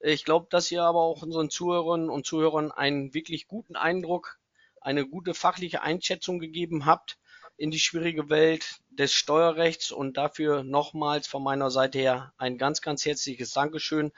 Ich 0.00 0.24
glaube, 0.24 0.46
dass 0.48 0.70
ihr 0.70 0.82
aber 0.82 1.00
auch 1.00 1.20
unseren 1.20 1.50
Zuhörerinnen 1.50 2.08
und 2.08 2.24
Zuhörern 2.24 2.72
einen 2.72 3.12
wirklich 3.12 3.48
guten 3.48 3.76
Eindruck, 3.76 4.38
eine 4.80 5.06
gute 5.06 5.34
fachliche 5.34 5.82
Einschätzung 5.82 6.38
gegeben 6.38 6.86
habt 6.86 7.18
in 7.58 7.70
die 7.70 7.78
schwierige 7.78 8.30
Welt 8.30 8.80
des 8.88 9.12
Steuerrechts 9.12 9.92
und 9.92 10.16
dafür 10.16 10.62
nochmals 10.64 11.26
von 11.26 11.42
meiner 11.42 11.70
Seite 11.70 11.98
her 11.98 12.32
ein 12.38 12.56
ganz, 12.56 12.80
ganz 12.80 13.04
herzliches 13.04 13.52
Dankeschön. 13.52 14.10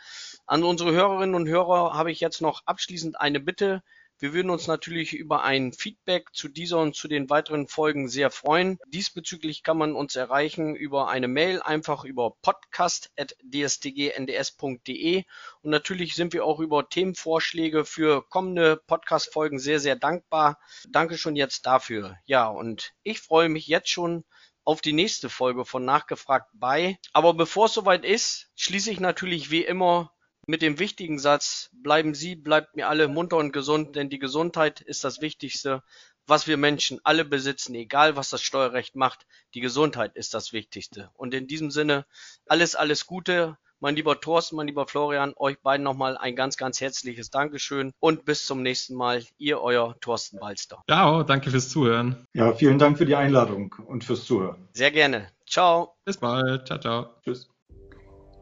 An 0.47 0.63
unsere 0.63 0.93
Hörerinnen 0.93 1.35
und 1.35 1.49
Hörer 1.49 1.95
habe 1.95 2.13
ich 2.13 2.21
jetzt 2.21 2.43
noch 2.43 2.63
abschließend 2.65 3.21
eine 3.21 3.41
Bitte. 3.41 3.83
Wir 4.25 4.33
würden 4.33 4.49
uns 4.49 4.67
natürlich 4.69 5.13
über 5.13 5.45
ein 5.45 5.75
Feedback 5.75 6.31
zu 6.33 6.49
dieser 6.49 6.79
und 6.79 6.97
zu 6.97 7.09
den 7.09 7.29
weiteren 7.29 7.69
Folgen 7.69 8.09
sehr 8.09 8.31
freuen. 8.31 8.79
Diesbezüglich 8.87 9.63
kann 9.63 9.77
man 9.77 9.95
uns 9.95 10.17
erreichen 10.17 10.75
über 10.75 11.11
eine 11.11 11.29
Mail, 11.29 11.61
einfach 11.61 12.05
über 12.05 12.31
podcast.dsdgnds.de 12.41 15.25
und 15.61 15.71
natürlich 15.71 16.15
sind 16.15 16.33
wir 16.33 16.47
auch 16.47 16.59
über 16.59 16.89
Themenvorschläge 16.89 17.85
für 17.85 18.27
kommende 18.31 18.81
Podcast-Folgen 18.87 19.59
sehr, 19.59 19.79
sehr 19.79 19.97
dankbar. 19.97 20.59
Danke 20.89 21.19
schon 21.19 21.37
jetzt 21.37 21.67
dafür. 21.67 22.17
Ja, 22.25 22.49
und 22.49 22.95
ich 23.03 23.21
freue 23.21 23.51
mich 23.51 23.67
jetzt 23.67 23.91
schon 23.91 24.25
auf 24.65 24.81
die 24.81 24.95
nächste 24.95 25.29
Folge 25.29 25.67
von 25.67 25.85
Nachgefragt 25.85 26.49
bei. 26.55 26.97
Aber 27.13 27.35
bevor 27.35 27.67
es 27.67 27.75
soweit 27.75 28.07
ist, 28.07 28.49
schließe 28.57 28.91
ich 28.91 29.01
natürlich 29.01 29.51
wie 29.51 29.65
immer 29.65 30.14
mit 30.47 30.63
dem 30.63 30.79
wichtigen 30.79 31.19
Satz, 31.19 31.71
bleiben 31.73 32.15
Sie, 32.15 32.37
bleibt 32.37 32.77
mir 32.77 32.89
alle 32.89 33.09
munter 33.09 33.37
und 33.37 33.53
gesund, 33.53 33.97
denn 33.97 34.11
die 34.11 34.19
Gesundheit 34.19 34.81
ist 34.81 35.05
das 35.05 35.21
Wichtigste, 35.21 35.83
was 36.27 36.47
wir 36.47 36.57
Menschen 36.57 37.01
alle 37.05 37.25
besitzen, 37.25 37.75
egal 37.75 38.17
was 38.17 38.31
das 38.31 38.43
Steuerrecht 38.43 38.97
macht. 38.97 39.27
Die 39.55 39.61
Gesundheit 39.61 40.17
ist 40.17 40.35
das 40.35 40.53
Wichtigste. 40.53 41.11
Und 41.15 41.35
in 41.35 41.47
diesem 41.47 41.71
Sinne, 41.71 42.07
alles, 42.47 42.75
alles 42.75 43.07
Gute. 43.07 43.59
Mein 43.81 43.97
lieber 43.97 44.19
Thorsten, 44.19 44.57
mein 44.57 44.67
lieber 44.67 44.87
Florian, 44.87 45.35
euch 45.37 45.61
beiden 45.61 45.85
nochmal 45.85 46.17
ein 46.17 46.37
ganz, 46.37 46.57
ganz 46.57 46.81
herzliches 46.81 47.29
Dankeschön 47.29 47.93
und 48.01 48.25
bis 48.25 48.47
zum 48.47 48.63
nächsten 48.63 48.95
Mal. 48.95 49.23
Ihr, 49.37 49.61
euer 49.61 49.95
Thorsten 50.01 50.39
Balster. 50.39 50.83
Ciao, 50.89 51.23
danke 51.23 51.51
fürs 51.51 51.69
Zuhören. 51.69 52.27
Ja, 52.33 52.55
vielen 52.55 52.79
Dank 52.79 52.97
für 52.97 53.05
die 53.05 53.17
Einladung 53.17 53.75
und 53.87 54.05
fürs 54.05 54.25
Zuhören. 54.25 54.69
Sehr 54.73 54.91
gerne. 54.91 55.31
Ciao. 55.47 55.97
Bis 56.05 56.17
bald. 56.17 56.67
Ciao, 56.67 56.79
ciao. 56.79 57.07
Tschüss. 57.25 57.54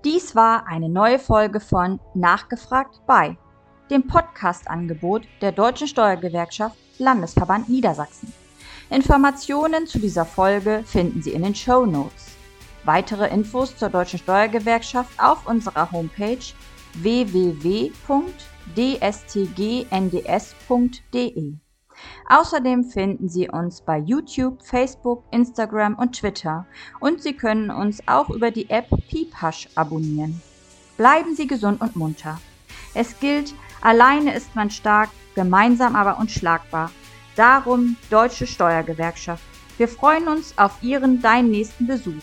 Dies 0.05 0.35
war 0.35 0.67
eine 0.67 0.89
neue 0.89 1.21
Folge 1.21 1.61
von 1.61 2.01
Nachgefragt 2.15 3.01
bei 3.07 3.37
dem 3.89 4.05
Podcast-Angebot 4.09 5.29
der 5.41 5.53
Deutschen 5.53 5.87
Steuergewerkschaft 5.87 6.77
Landesverband 6.99 7.69
Niedersachsen. 7.69 8.33
Informationen 8.91 9.87
zu 9.87 10.01
dieser 10.01 10.25
Folge 10.25 10.83
finden 10.85 11.23
Sie 11.23 11.31
in 11.31 11.45
den 11.45 11.55
Show 11.55 11.87
Notes. 11.87 12.35
Weitere 12.85 13.29
Infos 13.29 13.77
zur 13.77 13.91
Deutschen 13.91 14.19
Steuergewerkschaft 14.19 15.13
auf 15.23 15.47
unserer 15.47 15.93
Homepage 15.93 16.43
www.dstgnds.de. 16.95 17.93
Außerdem 22.29 22.85
finden 22.85 23.29
Sie 23.29 23.49
uns 23.49 23.81
bei 23.81 23.99
YouTube, 23.99 24.63
Facebook, 24.63 25.25
Instagram 25.31 25.95
und 25.95 26.13
Twitter 26.13 26.67
und 27.01 27.23
Sie 27.23 27.35
können 27.35 27.71
uns 27.71 28.01
auch 28.07 28.31
über 28.31 28.51
die 28.51 28.71
App 28.71 28.89
Pipasch 29.09 29.69
abonnieren. 29.75 30.41
Bleiben 30.97 31.35
Sie 31.35 31.47
gesund 31.47 31.81
und 31.81 31.97
munter. 31.97 32.41
Es 32.95 33.19
gilt, 33.21 33.55
alleine 33.81 34.35
ist 34.35 34.55
man 34.55 34.71
stark, 34.71 35.11
gemeinsam 35.35 35.97
aber 35.97 36.19
unschlagbar. 36.19 36.91
Darum 37.37 37.97
Deutsche 38.11 38.47
Steuergewerkschaft. 38.47 39.43
Wir 39.79 39.89
freuen 39.89 40.29
uns 40.29 40.57
auf 40.59 40.83
Ihren, 40.83 41.23
deinen 41.23 41.51
nächsten 41.51 41.87
Besuch. 41.87 42.23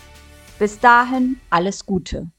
Bis 0.58 0.78
dahin 0.78 1.40
alles 1.50 1.84
Gute. 1.84 2.30